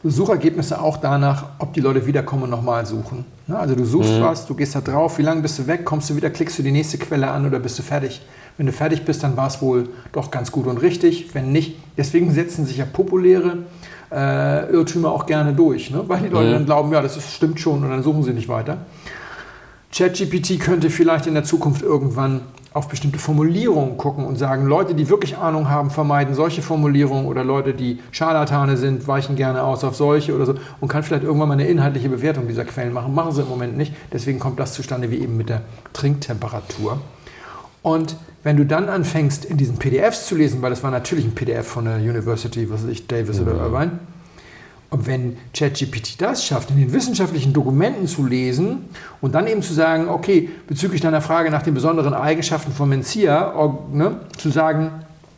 [0.10, 3.26] Suchergebnisse auch danach, ob die Leute wiederkommen und nochmal suchen.
[3.48, 6.10] Ne, Also du suchst was, du gehst da drauf, wie lange bist du weg, kommst
[6.10, 8.22] du wieder, klickst du die nächste Quelle an oder bist du fertig?
[8.58, 11.34] Wenn du fertig bist, dann war es wohl doch ganz gut und richtig.
[11.34, 13.60] Wenn nicht, deswegen setzen sich ja populäre
[14.12, 16.04] äh, Irrtümer auch gerne durch, ne?
[16.08, 18.48] weil die Leute dann glauben, ja, das ist, stimmt schon und dann suchen sie nicht
[18.48, 18.78] weiter.
[19.94, 22.42] ChatGPT könnte vielleicht in der Zukunft irgendwann
[22.74, 27.44] auf bestimmte Formulierungen gucken und sagen, Leute, die wirklich Ahnung haben, vermeiden solche Formulierungen oder
[27.44, 31.50] Leute, die Scharlatane sind, weichen gerne aus auf solche oder so und kann vielleicht irgendwann
[31.50, 33.14] mal eine inhaltliche Bewertung dieser Quellen machen.
[33.14, 33.94] Machen sie im Moment nicht.
[34.12, 35.62] Deswegen kommt das zustande wie eben mit der
[35.94, 37.00] Trinktemperatur.
[37.84, 41.36] Und wenn du dann anfängst, in diesen PDFs zu lesen, weil das war natürlich ein
[41.36, 44.00] PDF von der University, was weiß ich, Davis oder Irvine,
[44.94, 48.86] und wenn ChatGPT das schafft, in den wissenschaftlichen Dokumenten zu lesen
[49.22, 53.56] und dann eben zu sagen, okay, bezüglich deiner Frage nach den besonderen Eigenschaften von Mencia,
[53.92, 54.92] ne, zu sagen,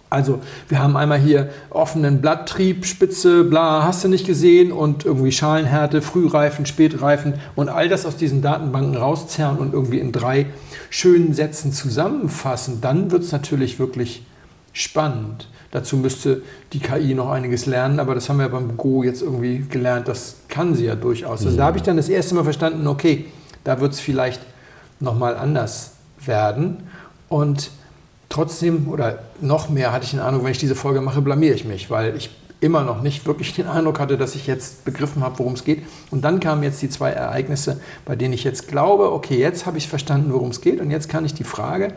[0.10, 5.32] also wir haben einmal hier offenen Blatttrieb, Spitze, bla, hast du nicht gesehen und irgendwie
[5.32, 10.48] Schalenhärte, Frühreifen, Spätreifen und all das aus diesen Datenbanken rauszerren und irgendwie in drei
[10.90, 14.26] schönen Sätzen zusammenfassen, dann wird es natürlich wirklich
[14.74, 15.48] spannend.
[15.76, 19.60] Dazu müsste die KI noch einiges lernen, aber das haben wir beim Go jetzt irgendwie
[19.70, 21.46] gelernt, das kann sie ja durchaus.
[21.46, 23.26] Also da habe ich dann das erste Mal verstanden, okay,
[23.66, 24.42] da wird es vielleicht
[25.02, 25.96] nochmal anders
[26.26, 26.84] werden.
[27.28, 27.72] Und
[28.30, 31.66] trotzdem oder noch mehr hatte ich den Eindruck, wenn ich diese Folge mache, blamiere ich
[31.66, 32.30] mich, weil ich
[32.62, 35.84] immer noch nicht wirklich den Eindruck hatte, dass ich jetzt begriffen habe, worum es geht.
[36.10, 39.78] Und dann kamen jetzt die zwei Ereignisse, bei denen ich jetzt glaube, okay, jetzt habe
[39.78, 41.96] ich verstanden, worum es geht und jetzt kann ich die Frage,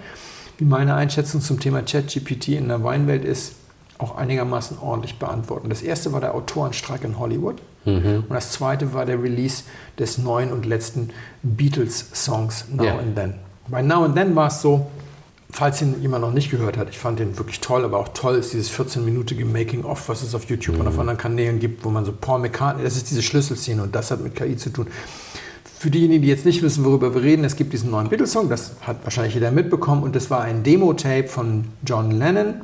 [0.57, 3.53] wie meine Einschätzung zum Thema ChatGPT in der Weinwelt ist,
[3.99, 5.69] auch einigermaßen ordentlich beantworten.
[5.69, 9.63] Das erste war der Autorenstreik in Hollywood und das zweite war der Release
[9.99, 11.11] des neuen und letzten
[11.43, 12.99] Beatles-Songs Now Ja.
[12.99, 13.35] and Then.
[13.69, 14.87] Bei Now and Then war es so,
[15.51, 18.37] falls ihn jemand noch nicht gehört hat, ich fand den wirklich toll, aber auch toll
[18.37, 22.05] ist dieses 14-minütige Making-of, was es auf YouTube und auf anderen Kanälen gibt, wo man
[22.05, 24.87] so Paul McCartney, das ist diese Schlüsselszene und das hat mit KI zu tun.
[25.79, 28.73] Für diejenigen, die jetzt nicht wissen, worüber wir reden, es gibt diesen neuen Beatles-Song, das
[28.81, 32.55] hat wahrscheinlich jeder mitbekommen und das war ein Demo-Tape von John Lennon.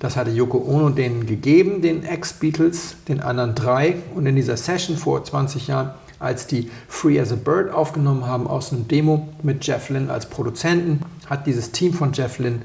[0.00, 3.98] Das hatte Yoko Ono denen gegeben, den Ex-Beatles, den anderen drei.
[4.16, 8.48] Und in dieser Session vor 20 Jahren, als die Free as a Bird aufgenommen haben
[8.48, 12.62] aus einem Demo mit Jeff Lynne als Produzenten, hat dieses Team von Jeff Lynne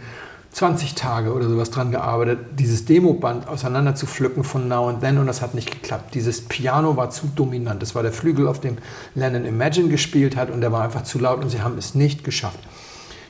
[0.51, 5.17] 20 Tage oder sowas dran gearbeitet, dieses Demoband auseinander zu pflücken von Now and Then
[5.19, 6.15] und das hat nicht geklappt.
[6.15, 7.81] Dieses Piano war zu dominant.
[7.81, 8.77] Das war der Flügel, auf dem
[9.15, 12.23] Lennon Imagine gespielt hat und der war einfach zu laut und sie haben es nicht
[12.23, 12.59] geschafft.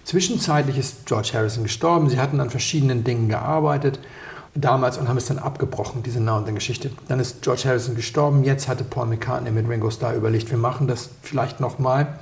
[0.06, 2.10] Zwischenzeitlich ist George Harrison gestorben.
[2.10, 4.00] Sie hatten an verschiedenen Dingen gearbeitet
[4.56, 6.90] damals und haben es dann abgebrochen, diese Now and Then Geschichte.
[7.08, 8.44] Dann ist George Harrison gestorben.
[8.44, 12.20] Jetzt hatte Paul McCartney mit Ringo Starr überlegt, wir machen das vielleicht nochmal.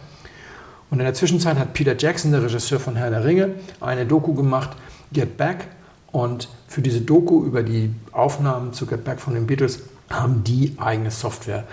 [0.89, 4.33] Und in der Zwischenzeit hat Peter Jackson, der Regisseur von Herr der Ringe, eine Doku
[4.33, 4.71] gemacht,
[5.11, 5.67] Get Back.
[6.11, 9.79] Und für diese Doku über die Aufnahmen zu Get Back von den Beatles
[10.09, 11.65] haben die eigene Software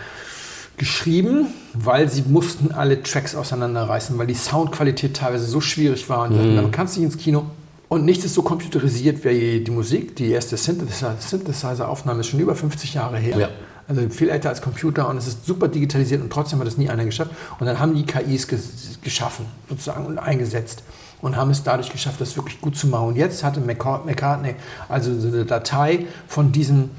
[0.77, 6.23] geschrieben, weil sie mussten alle Tracks auseinanderreißen, weil die Soundqualität teilweise so schwierig war.
[6.29, 7.45] Und hatten, dann kannst du nicht ins Kino.
[7.89, 10.17] Und nichts ist so computerisiert wie die Musik.
[10.17, 13.39] Die erste Synthesizer- Synthesizer-Aufnahme ist schon über 50 Jahre her.
[13.39, 13.49] Ja.
[13.87, 16.89] Also viel älter als Computer und es ist super digitalisiert und trotzdem hat es nie
[16.89, 17.33] einer geschafft.
[17.59, 20.83] Und dann haben die KIs ges geschaffen sozusagen und eingesetzt
[21.21, 23.09] und haben es dadurch geschafft, das wirklich gut zu machen.
[23.09, 24.55] Und jetzt hatte McCart- McCartney
[24.89, 26.91] also so eine Datei von diesem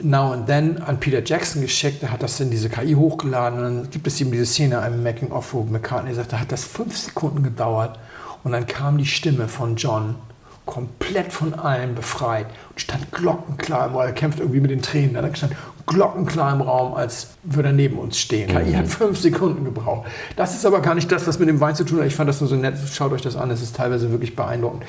[0.00, 3.64] Now and Then an Peter Jackson geschickt, der hat das in diese KI hochgeladen und
[3.64, 6.96] dann gibt es eben diese Szene einem Making-of, wo McCartney sagt, da hat das fünf
[6.96, 7.98] Sekunden gedauert
[8.42, 10.16] und dann kam die Stimme von John
[10.64, 14.00] komplett von allem befreit und stand glockenklar Raum.
[14.00, 15.16] Er kämpft irgendwie mit den Tränen.
[15.16, 15.54] Er stand
[15.86, 18.48] glockenklar im Raum, als würde er neben uns stehen.
[18.48, 20.08] KI hat fünf Sekunden gebraucht.
[20.36, 22.06] Das ist aber gar nicht das, was mit dem Wein zu tun hat.
[22.06, 22.74] Ich fand das nur so nett.
[22.92, 23.50] Schaut euch das an.
[23.50, 24.84] Es ist teilweise wirklich beeindruckend.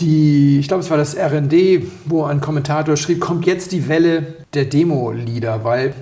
[0.00, 4.34] Die, ich glaube, es war das RD, wo ein Kommentator schrieb, kommt jetzt die Welle
[4.54, 5.92] der Demo-Lieder, weil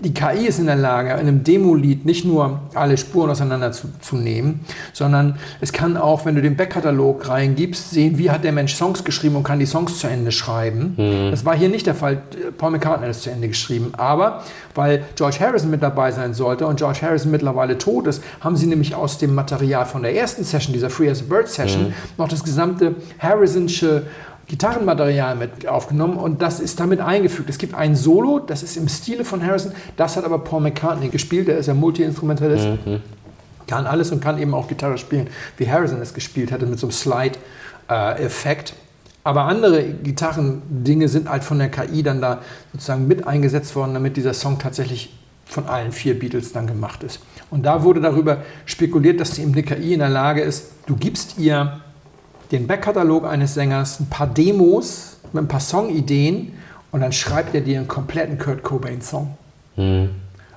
[0.00, 4.60] die KI ist in der Lage, in einem Demo-Lied nicht nur alle Spuren auseinanderzunehmen,
[4.92, 9.04] sondern es kann auch, wenn du den Backkatalog reingibst, sehen, wie hat der Mensch Songs
[9.04, 10.94] geschrieben und kann die Songs zu Ende schreiben.
[10.96, 11.30] Mhm.
[11.30, 12.22] Das war hier nicht der Fall.
[12.56, 13.92] Paul McCartney hat es zu Ende geschrieben.
[13.96, 14.42] Aber
[14.74, 18.66] weil George Harrison mit dabei sein sollte und George Harrison mittlerweile tot ist, haben sie
[18.66, 21.94] nämlich aus dem Material von der ersten Session, dieser Free as a Bird Session, mhm.
[22.16, 24.04] noch das gesamte Harrisonsche
[24.48, 27.50] Gitarrenmaterial mit aufgenommen und das ist damit eingefügt.
[27.50, 31.08] Es gibt ein Solo, das ist im Stile von Harrison, das hat aber Paul McCartney
[31.08, 33.02] gespielt, der ist ja Multi-Instrumentalist, mhm.
[33.66, 35.28] kann alles und kann eben auch Gitarre spielen,
[35.58, 38.72] wie Harrison es gespielt hatte, mit so einem Slide-Effekt.
[39.22, 42.40] aber andere Gitarrendinge sind halt von der KI dann da
[42.72, 47.20] sozusagen mit eingesetzt worden, damit dieser Song tatsächlich von allen vier Beatles dann gemacht ist.
[47.50, 51.38] Und da wurde darüber spekuliert, dass eben eine KI in der Lage ist, du gibst
[51.38, 51.80] ihr
[52.50, 56.52] den Backkatalog eines Sängers, ein paar Demos mit ein paar Songideen
[56.90, 59.36] und dann schreibt er dir einen kompletten Kurt Cobain-Song.
[59.76, 60.10] Mhm.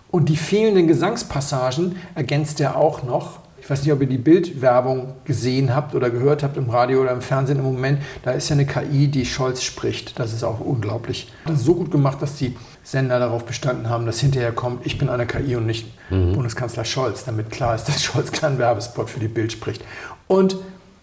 [0.10, 3.39] Und die fehlenden Gesangspassagen ergänzt er auch noch.
[3.62, 7.12] Ich weiß nicht, ob ihr die Bildwerbung gesehen habt oder gehört habt im Radio oder
[7.12, 8.02] im Fernsehen im Moment.
[8.24, 10.20] Da ist ja eine KI, die Scholz spricht.
[10.20, 11.32] Das ist auch unglaublich.
[11.46, 14.98] Das ist so gut gemacht, dass die Sender darauf bestanden haben, dass hinterher kommt, ich
[14.98, 16.34] bin eine KI und nicht mhm.
[16.34, 19.84] Bundeskanzler Scholz, damit klar ist, dass Scholz keinen Werbespot für die Bild spricht.
[20.28, 20.58] Und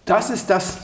[0.09, 0.77] das ist das,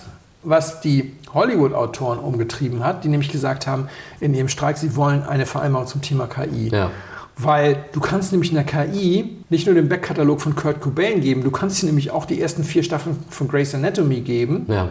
[0.43, 5.45] was die Hollywood-Autoren umgetrieben hat, die nämlich gesagt haben in ihrem Streik, sie wollen eine
[5.45, 6.69] Vereinbarung zum Thema KI.
[6.69, 6.91] Ja.
[7.37, 11.43] Weil du kannst nämlich in der KI nicht nur den Backkatalog von Kurt Cobain geben,
[11.43, 14.65] du kannst sie nämlich auch die ersten vier Staffeln von Grey's Anatomy geben.
[14.69, 14.89] Ja.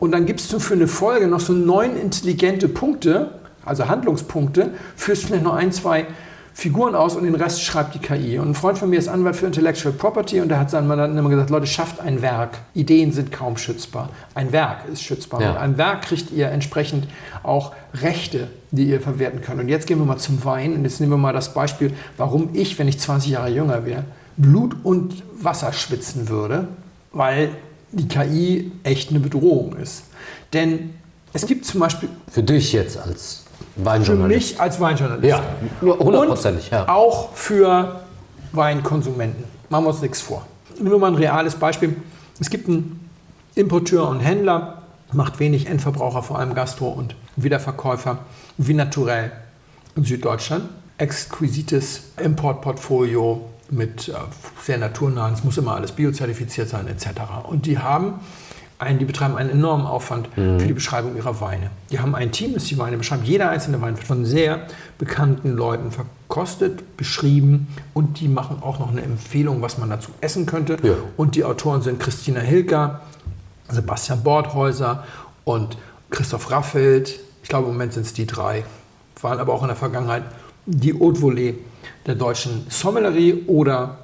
[0.00, 3.32] Und dann gibst du für eine Folge noch so neun intelligente Punkte,
[3.64, 6.06] also Handlungspunkte, führst vielleicht noch ein, zwei
[6.58, 8.36] Figuren aus und den Rest schreibt die KI.
[8.40, 11.16] Und ein Freund von mir ist Anwalt für Intellectual Property und der hat seinen Mandanten
[11.16, 12.58] immer gesagt, Leute, schafft ein Werk.
[12.74, 14.08] Ideen sind kaum schützbar.
[14.34, 15.40] Ein Werk ist schützbar.
[15.40, 15.52] Ja.
[15.52, 17.06] Mit einem Werk kriegt ihr entsprechend
[17.44, 19.60] auch Rechte, die ihr verwerten könnt.
[19.60, 22.48] Und jetzt gehen wir mal zum Wein und jetzt nehmen wir mal das Beispiel, warum
[22.54, 24.02] ich, wenn ich 20 Jahre jünger wäre,
[24.36, 26.66] Blut und Wasser schwitzen würde,
[27.12, 27.50] weil
[27.92, 30.06] die KI echt eine Bedrohung ist.
[30.52, 30.94] Denn
[31.32, 32.08] es gibt zum Beispiel...
[32.28, 33.44] Für dich jetzt als
[34.04, 35.28] für mich als Weinjournalist.
[35.28, 35.42] Ja,
[35.80, 36.70] hundertprozentig.
[36.70, 36.88] Ja.
[36.88, 38.00] Auch für
[38.52, 39.44] Weinkonsumenten.
[39.68, 40.46] Machen wir uns nichts vor.
[40.76, 41.96] Nehmen wir mal ein reales Beispiel.
[42.40, 43.08] Es gibt einen
[43.54, 48.18] Importeur und Händler, macht wenig Endverbraucher, vor allem Gastro und Wiederverkäufer,
[48.56, 49.32] wie naturell
[49.96, 50.68] in Süddeutschland.
[50.98, 54.14] Exquisites Importportfolio mit äh,
[54.62, 57.20] sehr naturnahen, es muss immer alles biozertifiziert sein, etc.
[57.48, 58.14] Und die haben
[58.78, 60.60] ein, die betreiben einen enormen Aufwand mhm.
[60.60, 61.70] für die Beschreibung ihrer Weine.
[61.90, 63.24] Die haben ein Team, das die Weine beschreibt.
[63.24, 64.66] Jeder einzelne Wein wird von sehr
[64.98, 70.46] bekannten Leuten verkostet, beschrieben und die machen auch noch eine Empfehlung, was man dazu essen
[70.46, 70.76] könnte.
[70.82, 70.94] Ja.
[71.16, 73.00] Und die Autoren sind Christina Hilker,
[73.68, 75.04] Sebastian Bordhäuser
[75.44, 75.76] und
[76.10, 77.18] Christoph Raffelt.
[77.42, 78.64] Ich glaube, im Moment sind es die drei.
[79.20, 80.22] Waren aber auch in der Vergangenheit
[80.66, 81.54] die Haute Volée
[82.06, 83.98] der deutschen Sommelerie oder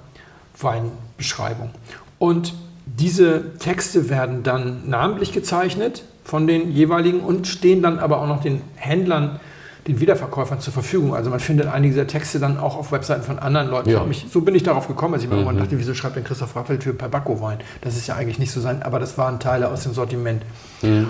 [0.58, 1.70] Weinbeschreibung.
[2.18, 2.54] Und
[2.86, 8.42] diese Texte werden dann namentlich gezeichnet von den jeweiligen und stehen dann aber auch noch
[8.42, 9.40] den Händlern,
[9.86, 11.14] den Wiederverkäufern zur Verfügung.
[11.14, 13.90] Also man findet einige dieser Texte dann auch auf Webseiten von anderen Leuten.
[13.90, 14.04] Ja.
[14.04, 15.58] Mich, so bin ich darauf gekommen, als ich mir mhm.
[15.58, 17.58] dachte, wieso schreibt denn Christoph Raffel für Perbacco-Wein?
[17.82, 20.42] Das ist ja eigentlich nicht so sein, aber das waren Teile aus dem Sortiment.
[20.82, 21.08] Mhm.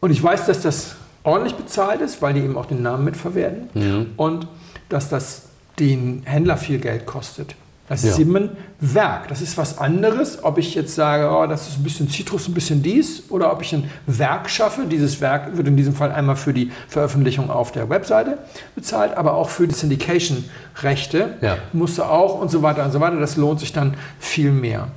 [0.00, 3.68] Und ich weiß, dass das ordentlich bezahlt ist, weil die eben auch den Namen mitverwerten
[3.74, 4.06] mhm.
[4.16, 4.46] und
[4.88, 5.42] dass das
[5.78, 7.54] den Händler viel Geld kostet.
[7.88, 8.10] Das ja.
[8.10, 9.28] ist eben ein Werk.
[9.28, 12.54] Das ist was anderes, ob ich jetzt sage, oh, das ist ein bisschen Zitrus, ein
[12.54, 14.86] bisschen dies, oder ob ich ein Werk schaffe.
[14.90, 18.38] Dieses Werk wird in diesem Fall einmal für die Veröffentlichung auf der Webseite
[18.74, 21.58] bezahlt, aber auch für die Syndication-Rechte ja.
[21.72, 23.20] musste auch und so weiter und so weiter.
[23.20, 24.88] Das lohnt sich dann viel mehr.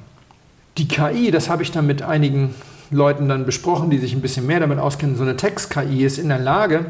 [0.78, 2.56] Die KI, das habe ich dann mit einigen
[2.92, 5.16] Leuten dann besprochen, die sich ein bisschen mehr damit auskennen.
[5.16, 6.86] So eine Text-KI ist in der Lage,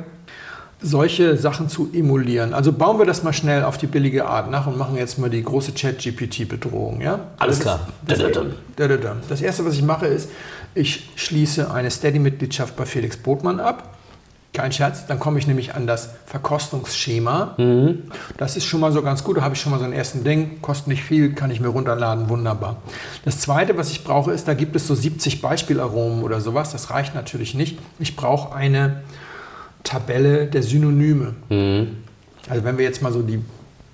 [0.82, 2.54] solche Sachen zu emulieren.
[2.54, 5.30] Also bauen wir das mal schnell auf die billige Art nach und machen jetzt mal
[5.30, 7.02] die große Chat-GPT-Bedrohung.
[7.02, 7.20] Ja?
[7.38, 7.88] Alles klar.
[8.06, 8.20] Das,
[9.28, 10.30] das, Erste, was ich mache, ist,
[10.76, 13.96] ich schließe eine Steady-Mitgliedschaft bei Felix Botmann ab.
[14.52, 17.56] Kein Scherz, dann komme ich nämlich an das Verkostungsschema.
[17.58, 18.04] Mhm.
[18.38, 20.24] Das ist schon mal so ganz gut, da habe ich schon mal so ein ersten
[20.24, 22.78] Ding, kostet nicht viel, kann ich mir runterladen, wunderbar.
[23.26, 26.90] Das zweite, was ich brauche, ist, da gibt es so 70 Beispielaromen oder sowas, das
[26.90, 27.78] reicht natürlich nicht.
[28.00, 29.04] Ich brauche eine
[29.84, 31.36] Tabelle der Synonyme.
[31.50, 31.98] Mhm.
[32.50, 33.40] Also wenn wir jetzt mal so die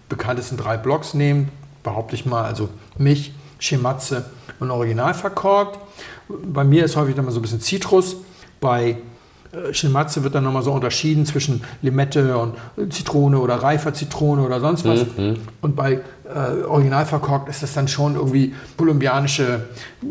[0.09, 1.49] bekanntesten drei Blocks nehmen,
[1.83, 4.25] behaupte ich mal, also mich, Schematze
[4.59, 5.79] und Original verkorkt.
[6.27, 8.17] Bei mir ist häufig dann mal so ein bisschen Zitrus.
[8.59, 8.97] Bei
[9.51, 12.55] äh, Shimatsu wird dann nochmal so unterschieden zwischen Limette und
[12.91, 15.05] Zitrone oder reifer Zitrone oder sonst was.
[15.17, 15.37] Mhm.
[15.61, 15.93] Und bei
[16.25, 19.65] äh, original verkorkt ist das dann schon irgendwie kolumbianische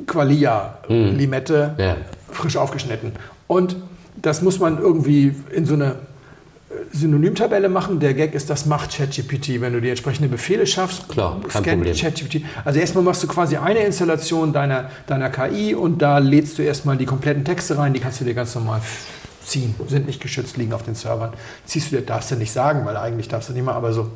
[0.07, 1.97] Qualia-Limette, Ja.
[2.31, 3.13] frisch aufgeschnitten.
[3.47, 3.77] Und
[4.25, 5.95] das muss man irgendwie in so eine äh,
[6.93, 8.01] Synonymtabelle machen.
[8.01, 11.09] Der Gag ist, das macht ChatGPT, wenn du die entsprechenden Befehle schaffst.
[11.11, 11.85] Klar, kein.
[11.85, 12.43] ChatGPT.
[12.65, 16.97] Also erstmal machst du quasi eine Installation deiner, deiner KI und da lädst du erstmal
[16.97, 18.81] die kompletten Texte rein, die kannst du dir ganz normal
[19.45, 21.35] ziehen, sind nicht geschützt, liegen auf den Servern.
[21.67, 24.11] Ziehst du dir, darfst du nicht sagen, weil eigentlich darfst du nicht mal, aber so.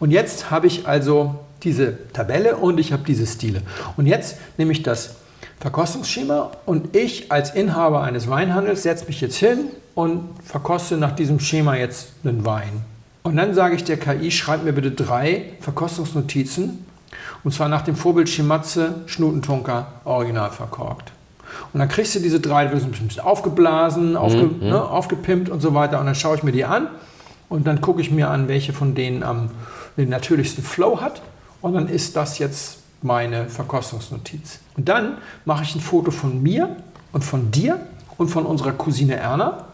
[0.00, 3.60] Und jetzt habe ich also diese Tabelle und ich habe diese Stile.
[3.98, 5.16] Und jetzt nehme ich das
[5.60, 11.40] Verkostungsschema und ich als Inhaber eines Weinhandels setze mich jetzt hin und verkoste nach diesem
[11.40, 12.84] Schema jetzt einen Wein.
[13.24, 16.86] Und dann sage ich der KI, schreib mir bitte drei Verkostungsnotizen
[17.44, 21.12] und zwar nach dem Vorbild Shimatze, Schnutentunker, original verkorkt.
[21.72, 25.60] Und dann kriegst du diese drei, die sind ein bisschen aufgeblasen, aufge, ne, aufgepimpt und
[25.60, 25.98] so weiter.
[25.98, 26.88] Und dann schaue ich mir die an
[27.48, 29.50] und dann gucke ich mir an, welche von denen am
[29.96, 31.22] den natürlichsten Flow hat.
[31.60, 34.60] Und dann ist das jetzt meine Verkostungsnotiz.
[34.76, 36.76] Und dann mache ich ein Foto von mir
[37.12, 37.80] und von dir
[38.16, 39.64] und von unserer Cousine Erna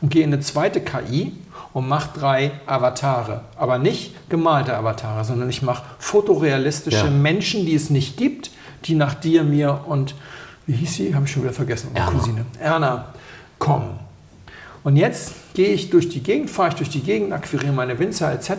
[0.00, 1.32] und gehe in eine zweite KI
[1.72, 3.42] und mache drei Avatare.
[3.56, 7.10] Aber nicht gemalte Avatare, sondern ich mache fotorealistische Ja.
[7.10, 8.50] Menschen, die es nicht gibt,
[8.84, 10.14] die nach dir, mir und,
[10.66, 11.14] wie hieß sie?
[11.14, 12.10] Habe ich schon wieder vergessen, Erna.
[12.10, 12.46] Cousine.
[12.60, 13.06] Erna
[13.58, 13.98] kommen.
[14.84, 18.32] Und jetzt gehe ich durch die Gegend, fahre ich durch die Gegend, akquiriere meine Winzer
[18.32, 18.50] etc.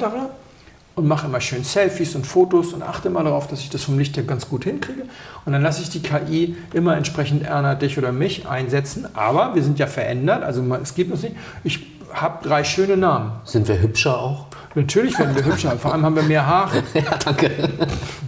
[0.97, 3.99] und mache immer schön Selfies und Fotos und achte mal darauf, dass ich das vom
[3.99, 5.03] Licht her ganz gut hinkriege.
[5.45, 9.07] Und dann lasse ich die KI immer entsprechend Erna, dich oder mich einsetzen.
[9.13, 11.35] Aber wir sind ja verändert, also es gibt uns nicht.
[11.63, 13.33] Ich habe drei schöne Namen.
[13.43, 14.47] Sind wir hübscher auch?
[14.73, 16.81] Natürlich werden wir hübscher, vor allem haben wir mehr Haare.
[16.95, 17.51] Ja, danke.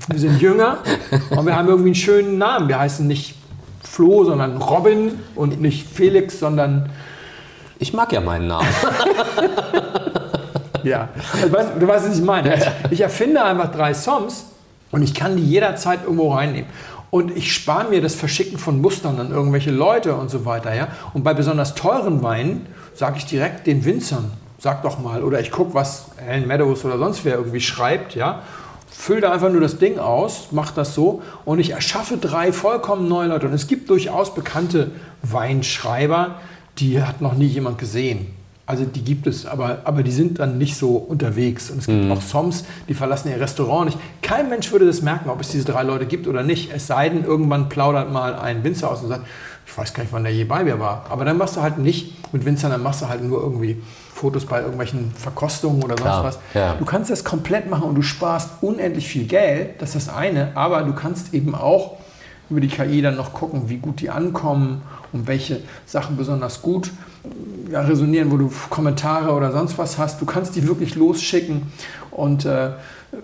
[0.08, 0.78] Wir sind jünger
[1.32, 2.68] und wir haben irgendwie einen schönen Namen.
[2.68, 3.34] Wir heißen nicht
[3.82, 6.92] Flo, sondern Robin und nicht Felix, sondern
[7.80, 8.68] Ich mag ja meinen Namen.
[10.84, 12.60] Ja, also, weißt, du weißt, was ich meine.
[12.92, 14.46] Ich, erfinde einfach drei Songs
[14.92, 16.70] und ich kann die jederzeit irgendwo reinnehmen.
[17.12, 20.76] Und ich spare mir das Verschicken von Mustern an irgendwelche Leute und so weiter.
[20.76, 20.90] Ja?
[21.14, 25.24] Und bei besonders teuren Weinen sage ich direkt den Winzern, sag doch mal.
[25.24, 28.14] Oder ich gucke, was Helen Meadows oder sonst wer irgendwie schreibt.
[28.14, 28.44] Ja?
[28.92, 33.08] Füll da einfach nur das Ding aus, mach das so und ich erschaffe drei vollkommen
[33.08, 33.48] neue Leute.
[33.48, 34.92] Und es gibt durchaus bekannte
[35.24, 36.36] Weinschreiber,
[36.78, 38.28] die hat noch nie jemand gesehen.
[38.70, 41.72] Also die gibt es, aber, aber die sind dann nicht so unterwegs.
[41.72, 43.98] Und es gibt auch Soms, die verlassen ihr Restaurant nicht.
[44.22, 46.72] Kein Mensch würde das merken, ob es diese drei Leute gibt oder nicht.
[46.72, 49.26] Es sei denn, irgendwann plaudert mal ein Winzer aus und sagt,
[49.66, 51.08] ich weiß gar nicht, wann der je bei mir war.
[51.10, 53.82] Aber dann machst du halt nicht mit Winzern, dann machst du halt nur irgendwie
[54.14, 56.40] Fotos bei irgendwelchen Verkostungen oder sonst Klar, was.
[56.54, 56.76] ja.
[56.78, 60.52] Du kannst das komplett machen und du sparst unendlich viel Geld, das ist das eine,
[60.56, 61.98] aber du kannst eben auch
[62.50, 64.82] über die KI dann noch gucken, wie gut die ankommen
[65.12, 66.92] und welche Sachen besonders gut
[67.72, 70.22] ja, resonieren, wo du Kommentare oder sonst was hast.
[70.22, 71.64] Du kannst die wirklich losschicken
[72.12, 72.72] und äh,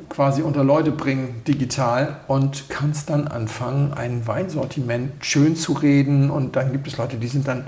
[0.10, 6.56] quasi unter Leute bringen digital und kannst dann anfangen, ein Weinsortiment schön zu reden und
[6.56, 7.66] dann gibt es Leute, die sind dann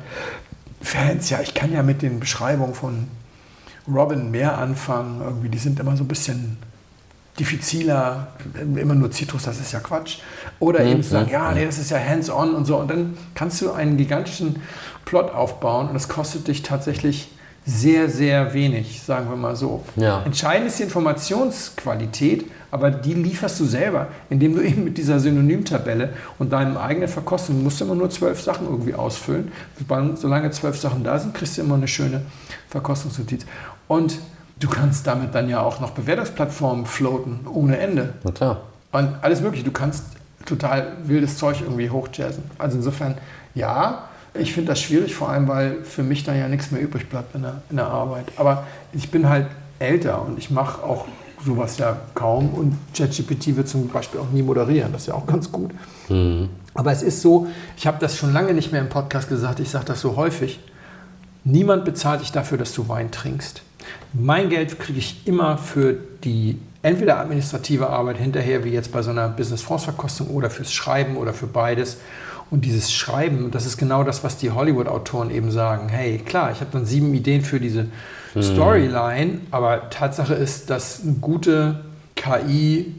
[0.81, 1.29] Fans.
[1.29, 3.07] Ja, ich kann ja mit den Beschreibungen von
[3.87, 5.21] Robin mehr anfangen.
[5.21, 6.57] Irgendwie, die sind immer so ein bisschen
[7.39, 8.27] diffiziler,
[8.75, 10.19] immer nur Zitrus, das ist ja Quatsch.
[10.59, 12.77] Oder eben zu sagen, ja, nee, das ist ja hands-on und so.
[12.77, 14.57] Und dann kannst du einen gigantischen
[15.05, 17.29] Plot aufbauen und das kostet dich tatsächlich
[17.65, 19.83] sehr, sehr wenig, sagen wir mal so.
[19.97, 20.23] Ja.
[20.23, 26.09] Entscheidend ist die Informationsqualität, aber die lieferst du selber, indem du eben mit dieser Synonymtabelle
[26.39, 29.51] und deinem eigenen Verkostung, du musst immer nur zwölf Sachen irgendwie ausfüllen.
[30.15, 32.21] Solange zwölf Sachen da sind, kriegst du immer eine schöne
[32.69, 33.45] Verkostungsnotiz.
[33.89, 34.17] Und
[34.59, 38.13] du kannst damit dann ja auch noch Bewertungsplattformen floaten, ohne Ende.
[38.23, 38.61] Na klar.
[38.91, 39.63] Und alles mögliche.
[39.63, 40.03] Du kannst
[40.45, 42.43] total wildes Zeug irgendwie hochjazzen.
[42.57, 43.15] Also insofern,
[43.53, 47.09] ja, ich finde das schwierig, vor allem, weil für mich dann ja nichts mehr übrig
[47.09, 48.25] bleibt in der, in der Arbeit.
[48.37, 49.47] Aber ich bin halt
[49.79, 51.05] älter und ich mache auch
[51.45, 52.49] sowas ja kaum.
[52.49, 54.91] Und ChatGPT wird zum Beispiel auch nie moderieren.
[54.91, 55.71] Das ist ja auch ganz gut.
[56.73, 59.69] Aber es ist so, ich habe das schon lange nicht mehr im Podcast gesagt, ich
[59.69, 60.59] sage das so häufig.
[61.43, 63.61] Niemand bezahlt dich dafür, dass du Wein trinkst.
[64.13, 69.11] Mein Geld kriege ich immer für die entweder administrative Arbeit hinterher, wie jetzt bei so
[69.11, 71.97] einer Business-Fonds-Verkostung, oder fürs Schreiben oder für beides.
[72.49, 75.89] Und dieses Schreiben, das ist genau das, was die Hollywood-Autoren eben sagen.
[75.89, 77.87] Hey, klar, ich habe dann sieben Ideen für diese
[78.39, 81.83] Storyline, aber Tatsache ist, dass eine gute
[82.15, 82.93] KI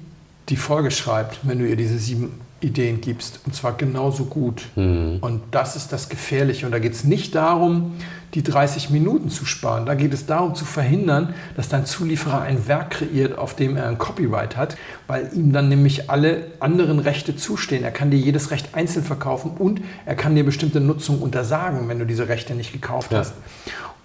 [0.49, 3.41] die Folge schreibt, wenn du ihr diese sieben Ideen gibst.
[3.47, 4.63] Und zwar genauso gut.
[4.75, 6.67] Und das ist das Gefährliche.
[6.67, 7.95] Und da geht es nicht darum,
[8.35, 9.87] die 30 Minuten zu sparen.
[9.87, 13.89] Da geht es darum zu verhindern, dass dein Zulieferer ein Werk kreiert, auf dem er
[13.89, 17.85] ein Copyright hat, weil ihm dann nämlich alle anderen Rechte zustehen.
[17.85, 21.99] Er kann dir jedes Recht einzeln verkaufen und er kann dir bestimmte Nutzung untersagen, wenn
[21.99, 23.19] du diese Rechte nicht gekauft Ja.
[23.21, 23.33] hast.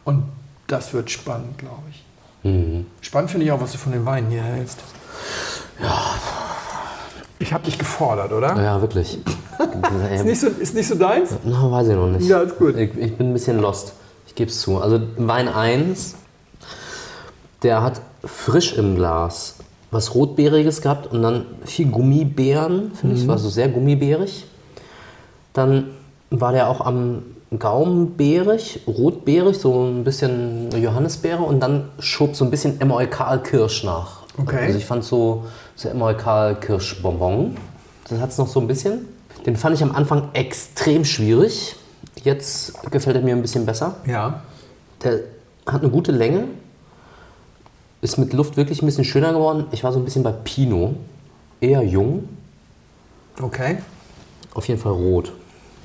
[0.06, 0.24] Und
[0.68, 2.04] das wird spannend, glaube ich.
[3.02, 4.80] Spannend finde ich auch, was du von den Weinen hier hältst.
[7.44, 8.56] Ich habe dich gefordert, oder?
[8.56, 9.20] Ja, wirklich.
[10.14, 11.32] Ist, nicht so, ist nicht so deins?
[11.44, 12.28] Na, weiß ich noch nicht.
[12.28, 12.78] Ja, ist gut.
[12.78, 13.94] Ich, ich bin ein bisschen lost.
[14.28, 14.78] Ich gebe es zu.
[14.80, 16.16] Also Wein 1,
[17.62, 19.56] der hat frisch im Glas
[19.92, 23.28] was Rotbeeriges gehabt und dann viel Gummibären, finde ich.
[23.28, 24.46] War so sehr gummibeerig.
[25.52, 25.90] Dann
[26.30, 27.24] war der auch am
[27.60, 33.84] Gaumen beerig, rotbeerig, so ein bisschen Johannisbeere und dann schob so ein bisschen Emolkal Kirsch
[33.84, 34.23] nach.
[34.38, 34.66] Okay.
[34.66, 37.56] Also ich fand so, so Emolkal Kirschbonbon.
[38.10, 39.08] Das hat es noch so ein bisschen.
[39.46, 41.76] Den fand ich am Anfang extrem schwierig.
[42.24, 43.96] Jetzt gefällt er mir ein bisschen besser.
[44.06, 44.42] Ja.
[45.04, 45.20] Der
[45.66, 46.46] hat eine gute Länge.
[48.02, 49.66] Ist mit Luft wirklich ein bisschen schöner geworden.
[49.72, 50.96] Ich war so ein bisschen bei Pinot.
[51.62, 52.28] Eher jung.
[53.42, 53.78] Okay.
[54.54, 55.32] Auf jeden Fall rot.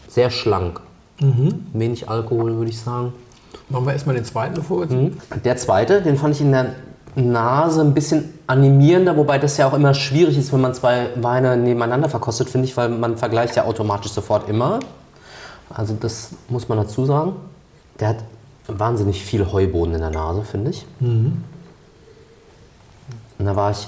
[0.09, 0.80] Sehr schlank.
[1.72, 3.12] Wenig Alkohol, würde ich sagen.
[3.68, 5.16] Machen wir erstmal den zweiten bevor wir Mhm.
[5.44, 6.74] Der zweite, den fand ich in der
[7.16, 11.57] Nase ein bisschen animierender, wobei das ja auch immer schwierig ist, wenn man zwei Weine
[11.57, 14.80] nebeneinander verkostet, finde ich, weil man vergleicht ja automatisch sofort immer.
[15.70, 17.36] Also das muss man dazu sagen.
[18.01, 18.24] Der hat
[18.66, 20.86] wahnsinnig viel Heuboden in der Nase, finde ich.
[23.38, 23.86] Und da war ich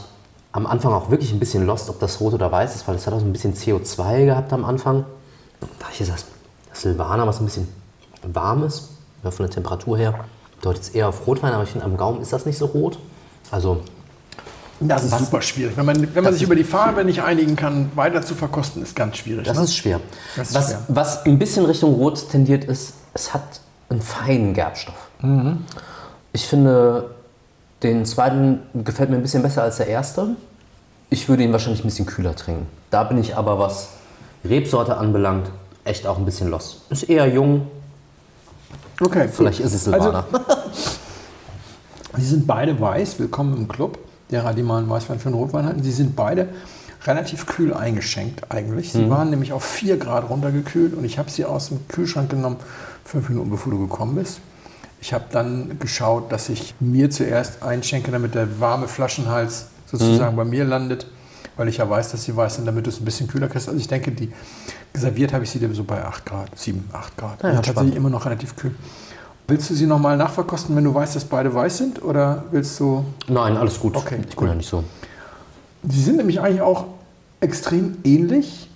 [0.53, 3.07] am Anfang auch wirklich ein bisschen lost, ob das rot oder weiß ist, weil es
[3.07, 5.05] hat auch so ein bisschen CO2 gehabt am Anfang.
[5.61, 6.27] Da ist das,
[6.69, 7.69] das Silvaner, was ein bisschen
[8.23, 8.91] warm ist,
[9.23, 10.15] von der Temperatur her,
[10.61, 12.99] deutet es eher auf Rotwein, aber ich finde, am Gaumen ist das nicht so rot.
[13.51, 13.81] Also,
[14.81, 15.77] Das ist super schwierig.
[15.77, 18.97] Wenn man, wenn man sich über die Farbe nicht einigen kann, weiter zu verkosten, ist
[18.97, 19.47] ganz schwierig.
[19.47, 19.65] das ne?
[19.65, 20.01] ist schwer.
[20.37, 20.83] Das ist was, schwer.
[20.89, 23.61] was ein bisschen Richtung Rot tendiert ist, es hat
[23.91, 25.09] einen feinen Gerbstoff.
[25.21, 25.65] Mhm.
[26.33, 27.11] Ich finde,
[27.83, 30.37] den zweiten gefällt mir ein bisschen besser als der erste.
[31.11, 32.67] Ich würde ihn wahrscheinlich ein bisschen kühler trinken.
[32.91, 33.91] Da bin ich aber, was
[34.45, 35.51] Rebsorte anbelangt,
[35.85, 36.83] echt auch ein bisschen los.
[36.89, 37.69] Ist eher jung,
[39.01, 39.35] okay, gut.
[39.35, 40.25] vielleicht ist es Silvaner.
[42.17, 43.99] Sie sind beide weiß, willkommen im Club,
[44.31, 45.83] derer, die mal einen Weißwein für einen Rotwein hatten.
[45.83, 46.49] Sie sind beide
[47.05, 48.93] relativ kühl eingeschenkt eigentlich.
[48.93, 52.57] Sie waren nämlich auf 4 Grad runtergekühlt und ich habe sie aus dem Kühlschrank genommen,
[53.05, 54.41] fünf Minuten bevor du gekommen bist.
[55.01, 60.45] Ich habe dann geschaut, dass ich mir zuerst einschenke, damit der warme Flaschenhals sozusagen bei
[60.45, 61.07] mir landet,
[61.57, 63.69] weil ich ja weiß, dass sie weiß sind, damit du es ein bisschen kühler kriegst.
[63.69, 64.31] Also ich denke, die
[64.93, 67.43] serviert habe ich sie so bei 8 Grad, 7, 8 Grad.
[67.43, 68.75] Ja, also ja, tatsächlich immer noch relativ kühl.
[69.51, 72.05] Willst du sie nochmal nachverkosten, wenn du weißt, dass beide weiß sind?
[72.05, 73.05] Oder willst du.
[73.27, 73.97] Nein, alles gut.
[73.97, 74.85] Okay, ich bin ja nicht so.
[75.83, 76.87] Sie sind nämlich eigentlich auch
[77.41, 78.71] extrem ähnlich,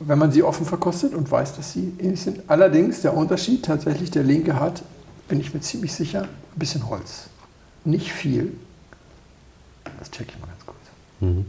[0.00, 2.40] wenn man sie offen verkostet und weiß, dass sie ähnlich sind.
[2.46, 4.82] Allerdings der Unterschied tatsächlich, der linke hat,
[5.28, 7.24] bin ich mir ziemlich sicher, ein bisschen Holz.
[7.84, 8.54] Nicht viel.
[9.98, 11.44] Das check ich mal ganz kurz.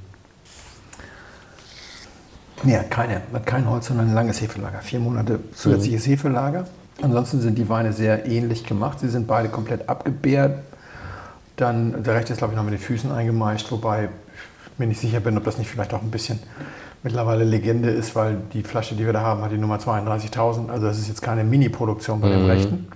[2.63, 4.80] Nee, hat, keine, hat kein Holz, sondern ein langes Hefelager.
[4.80, 6.67] Vier Monate zusätzliches Hefelager.
[7.01, 8.99] Ansonsten sind die Weine sehr ähnlich gemacht.
[8.99, 10.59] Sie sind beide komplett abgebärt.
[11.57, 14.99] Dann der rechte ist, glaube ich, noch mit den Füßen eingemeischt, wobei ich mir nicht
[14.99, 16.39] sicher bin, ob das nicht vielleicht auch ein bisschen
[17.03, 20.69] mittlerweile Legende ist, weil die Flasche, die wir da haben, hat die Nummer 32.000.
[20.69, 22.87] Also das ist jetzt keine Mini-Produktion bei dem rechten.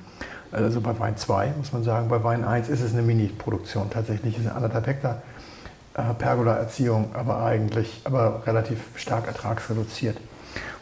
[0.52, 2.10] Also bei Wein 2 muss man sagen.
[2.10, 4.36] Bei Wein 1 ist es eine Mini-Produktion tatsächlich.
[4.36, 5.22] Es ist eine anderthalb Hektar
[5.93, 10.18] äh, Pergola-Erziehung, aber eigentlich aber relativ stark ertragsreduziert.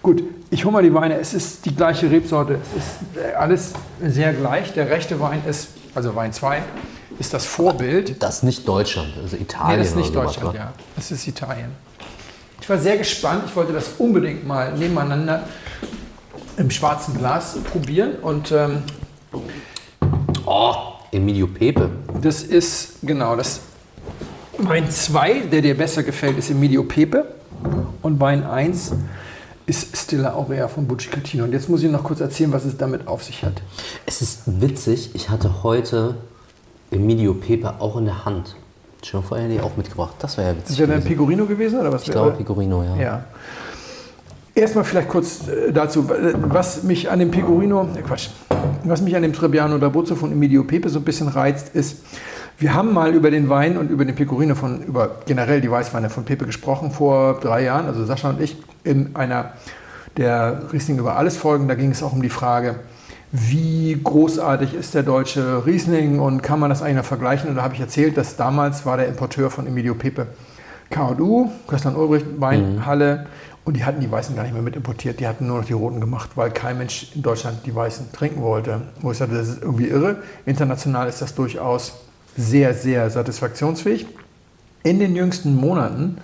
[0.04, 1.20] Gut, ich hole mal die Weine.
[1.20, 2.60] Es ist die gleiche Rebsorte.
[2.76, 4.74] Es ist äh, alles sehr gleich.
[4.74, 6.62] Der rechte Wein ist, also Wein 2,
[7.20, 8.22] ist das Vorbild.
[8.22, 9.78] Das ist nicht Deutschland, also Italien.
[9.78, 10.58] Nee, das ist nicht Deutschland, wa?
[10.58, 10.74] ja.
[10.96, 11.72] Das ist Italien.
[12.62, 13.44] Ich war sehr gespannt.
[13.48, 15.44] Ich wollte das unbedingt mal nebeneinander
[16.58, 18.16] im schwarzen Glas probieren.
[18.22, 18.84] Und ähm,
[20.46, 20.74] Oh,
[21.12, 21.90] Emilio Pepe.
[22.22, 23.62] das ist, genau, das
[24.58, 27.26] Wein 2, der dir besser gefällt, ist Emilio Pepe.
[28.02, 28.94] Und Wein 1
[29.68, 31.44] ist Stella Aurea von Buccicatino.
[31.44, 33.62] Und jetzt muss ich noch kurz erzählen, was es damit auf sich hat.
[34.06, 36.16] Es ist witzig, ich hatte heute
[36.90, 38.56] Emilio Pepe auch in der Hand.
[39.04, 40.16] Schon vorher die auch mitgebracht.
[40.20, 40.72] Das wäre ja witzig.
[40.72, 41.08] Ist ja gewesen.
[41.08, 41.80] Pecorino gewesen?
[41.80, 42.96] Oder was ich glaube Pecorino, ja.
[42.96, 43.26] Ja.
[44.56, 48.30] Erstmal vielleicht kurz äh, dazu, äh, was mich an dem Pecorino, äh, Quatsch,
[48.86, 51.98] was mich an dem Trebbiano d'Abruzzo von Emilio Pepe so ein bisschen reizt, ist,
[52.58, 56.10] wir haben mal über den Wein und über den Pecorino von, über generell die Weißweine
[56.10, 58.58] von Pepe gesprochen vor drei Jahren, also Sascha und ich,
[58.88, 59.52] in einer
[60.18, 61.68] der Riesling über alles Folgen.
[61.68, 62.80] Da ging es auch um die Frage,
[63.32, 67.50] wie großartig ist der deutsche Riesling und kann man das eigentlich noch vergleichen?
[67.50, 70.28] Und da habe ich erzählt, dass damals war der Importeur von Emilio Pepe
[70.90, 73.28] K&U, Köstern Ulbricht, Weinhalle.
[73.66, 75.74] Und die hatten die Weißen gar nicht mehr mit importiert, die hatten nur noch die
[75.74, 78.82] Roten gemacht, weil kein Mensch in Deutschland die Weißen trinken wollte.
[79.02, 80.24] Wo ich sagte, das ist irgendwie irre.
[80.46, 81.96] International ist das durchaus
[82.38, 84.08] sehr, sehr satisfaktionsfähig.
[84.84, 86.18] In den jüngsten Monaten,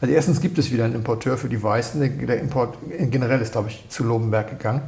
[0.00, 2.78] also erstens gibt es wieder einen Importeur für die Weißen, der Import
[3.10, 4.82] generell ist, glaube ich, zu Lobenberg gegangen.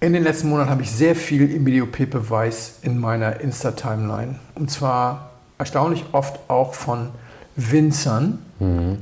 [0.00, 4.36] In den letzten Monaten habe ich sehr viel Emilio Pepe Weiß in meiner Insta-Timeline.
[4.54, 7.08] Und zwar erstaunlich oft auch von
[7.54, 8.38] Winzern.
[8.60, 8.98] Mhm.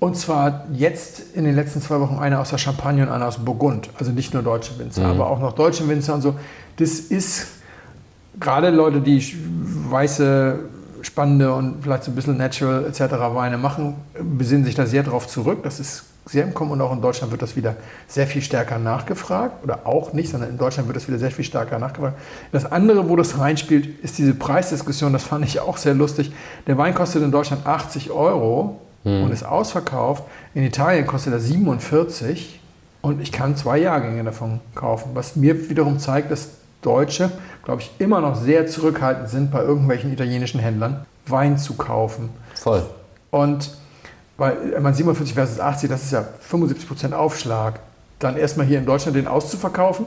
[0.00, 3.38] Und zwar jetzt in den letzten zwei Wochen einer aus der Champagne und einer aus
[3.38, 3.88] Burgund.
[3.98, 5.20] Also nicht nur deutsche Winzer, mhm.
[5.20, 6.34] aber auch noch deutsche Winzer und so.
[6.76, 7.46] Das ist
[8.38, 9.34] gerade Leute, die
[9.90, 10.58] weiße,
[11.02, 13.00] spannende und vielleicht so ein bisschen natural etc.
[13.34, 15.60] Weine machen, besinnen sich da sehr darauf zurück.
[15.62, 17.76] Das ist sehr im Kommen und auch in Deutschland wird das wieder
[18.06, 19.64] sehr viel stärker nachgefragt.
[19.64, 22.18] Oder auch nicht, sondern in Deutschland wird das wieder sehr viel stärker nachgefragt.
[22.52, 25.12] Das andere, wo das reinspielt, ist diese Preisdiskussion.
[25.12, 26.32] Das fand ich auch sehr lustig.
[26.66, 29.24] Der Wein kostet in Deutschland 80 Euro hm.
[29.24, 30.24] und ist ausverkauft.
[30.54, 32.60] In Italien kostet er 47
[33.00, 35.10] und ich kann zwei Jahrgänge davon kaufen.
[35.14, 36.50] Was mir wiederum zeigt, dass
[36.82, 37.30] Deutsche,
[37.64, 42.30] glaube ich, immer noch sehr zurückhaltend sind, bei irgendwelchen italienischen Händlern Wein zu kaufen.
[42.54, 42.82] Voll.
[43.30, 43.70] Und
[44.36, 47.80] weil man 47 versus 80, das ist ja 75% Aufschlag.
[48.18, 50.06] Dann erstmal hier in Deutschland den auszuverkaufen,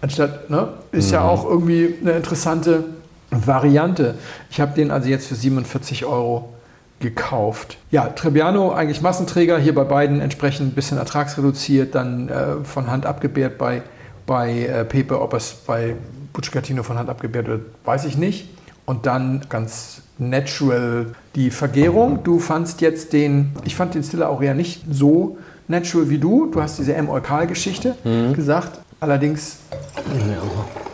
[0.00, 1.14] anstatt, ne, ist mhm.
[1.14, 2.84] ja auch irgendwie eine interessante
[3.30, 4.16] Variante.
[4.50, 6.52] Ich habe den also jetzt für 47 Euro
[6.98, 7.78] gekauft.
[7.90, 13.06] Ja, Trebbiano eigentlich Massenträger, hier bei beiden entsprechend ein bisschen ertragsreduziert, dann äh, von Hand
[13.06, 13.82] abgebärt bei,
[14.30, 15.96] bei äh, Pepe, ob es bei
[16.32, 18.48] Buccicatino von Hand abgebärt wird, weiß ich nicht.
[18.86, 22.22] Und dann ganz natural die Vergärung.
[22.22, 26.46] Du fandst jetzt den, ich fand den Stiller Aurea nicht so natural wie du.
[26.46, 28.32] Du hast diese M-Eukal-Geschichte mhm.
[28.34, 28.78] gesagt.
[29.00, 29.56] Allerdings,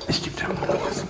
[0.09, 1.05] ich gebe dir mal was.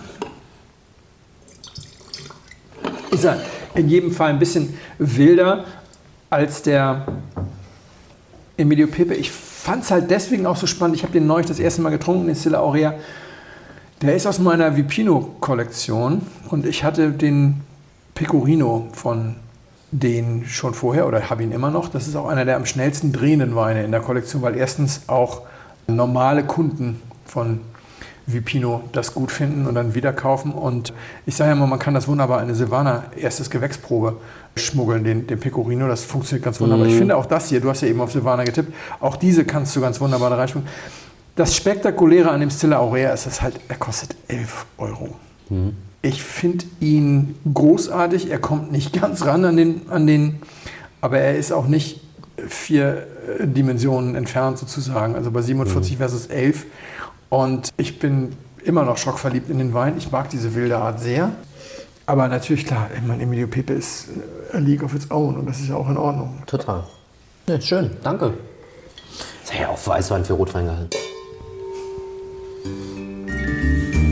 [3.13, 3.39] Ist er
[3.77, 5.65] in jedem Fall ein bisschen wilder
[6.29, 7.07] als der
[8.57, 9.15] Emilio Pepe.
[9.15, 9.31] Ich
[9.67, 10.95] fand es halt deswegen auch so spannend.
[10.95, 12.95] Ich habe den neulich das erste Mal getrunken, den Stella Aurea.
[14.01, 17.63] Der ist aus meiner Vipino-Kollektion und ich hatte den
[18.15, 19.35] Pecorino von
[19.91, 21.89] denen schon vorher oder habe ihn immer noch.
[21.89, 25.43] Das ist auch einer der am schnellsten drehenden Weine in der Kollektion, weil erstens auch
[25.89, 27.59] normale Kunden von
[28.27, 30.53] Vipino das gut finden und dann wieder kaufen.
[30.53, 30.93] Und
[31.27, 34.17] ich sage ja immer, man kann das wunderbar in eine Silvaner erstes Gewächsprobe
[34.57, 35.87] schmuggeln, den, den Pecorino.
[35.87, 36.87] Das funktioniert ganz wunderbar.
[36.87, 36.93] Mhm.
[36.93, 39.77] Ich finde auch das hier, du hast ja eben auf Silvaner getippt, auch diese kannst
[39.77, 40.73] du ganz wunderbar da reinschmuggeln.
[41.37, 45.11] Das Spektakuläre an dem Stilla Aurea ist, dass halt, er kostet 11 Euro.
[45.51, 45.77] Mhm.
[46.03, 48.31] Ich finde ihn großartig.
[48.31, 50.41] Er kommt nicht ganz ran an den, an den,
[51.01, 52.01] aber er ist auch nicht
[52.49, 53.07] vier
[53.41, 55.15] äh, Dimensionen entfernt sozusagen.
[55.15, 55.97] Also bei 47 mhm.
[55.99, 56.67] versus 11.
[57.29, 58.33] Und ich bin
[58.65, 59.95] immer noch schockverliebt in den Wein.
[59.99, 61.33] Ich mag diese wilde Art sehr.
[62.07, 64.09] Aber natürlich, klar, ich meine, Emilio Pepe ist
[64.53, 66.43] a League of its own und das ist ja auch in Ordnung.
[66.47, 66.85] Total.
[67.49, 68.35] Ja, schön, danke.
[69.43, 70.91] Ist ja auch Weißwein für Rotwein gehalten.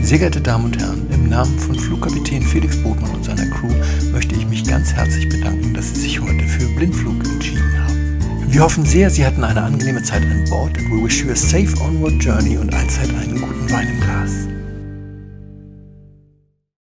[0.01, 3.73] Sehr geehrte Damen und Herren, im Namen von Flugkapitän Felix Botmann und seiner Crew
[4.11, 7.94] möchte ich mich ganz herzlich bedanken, dass Sie sich heute für Blindflug entschieden haben.
[8.55, 11.35] Wir hoffen sehr, Sie hatten eine angenehme Zeit an Bord and we wish you a
[11.35, 14.54] safe onward journey und allzeit einen guten Wein im Glas.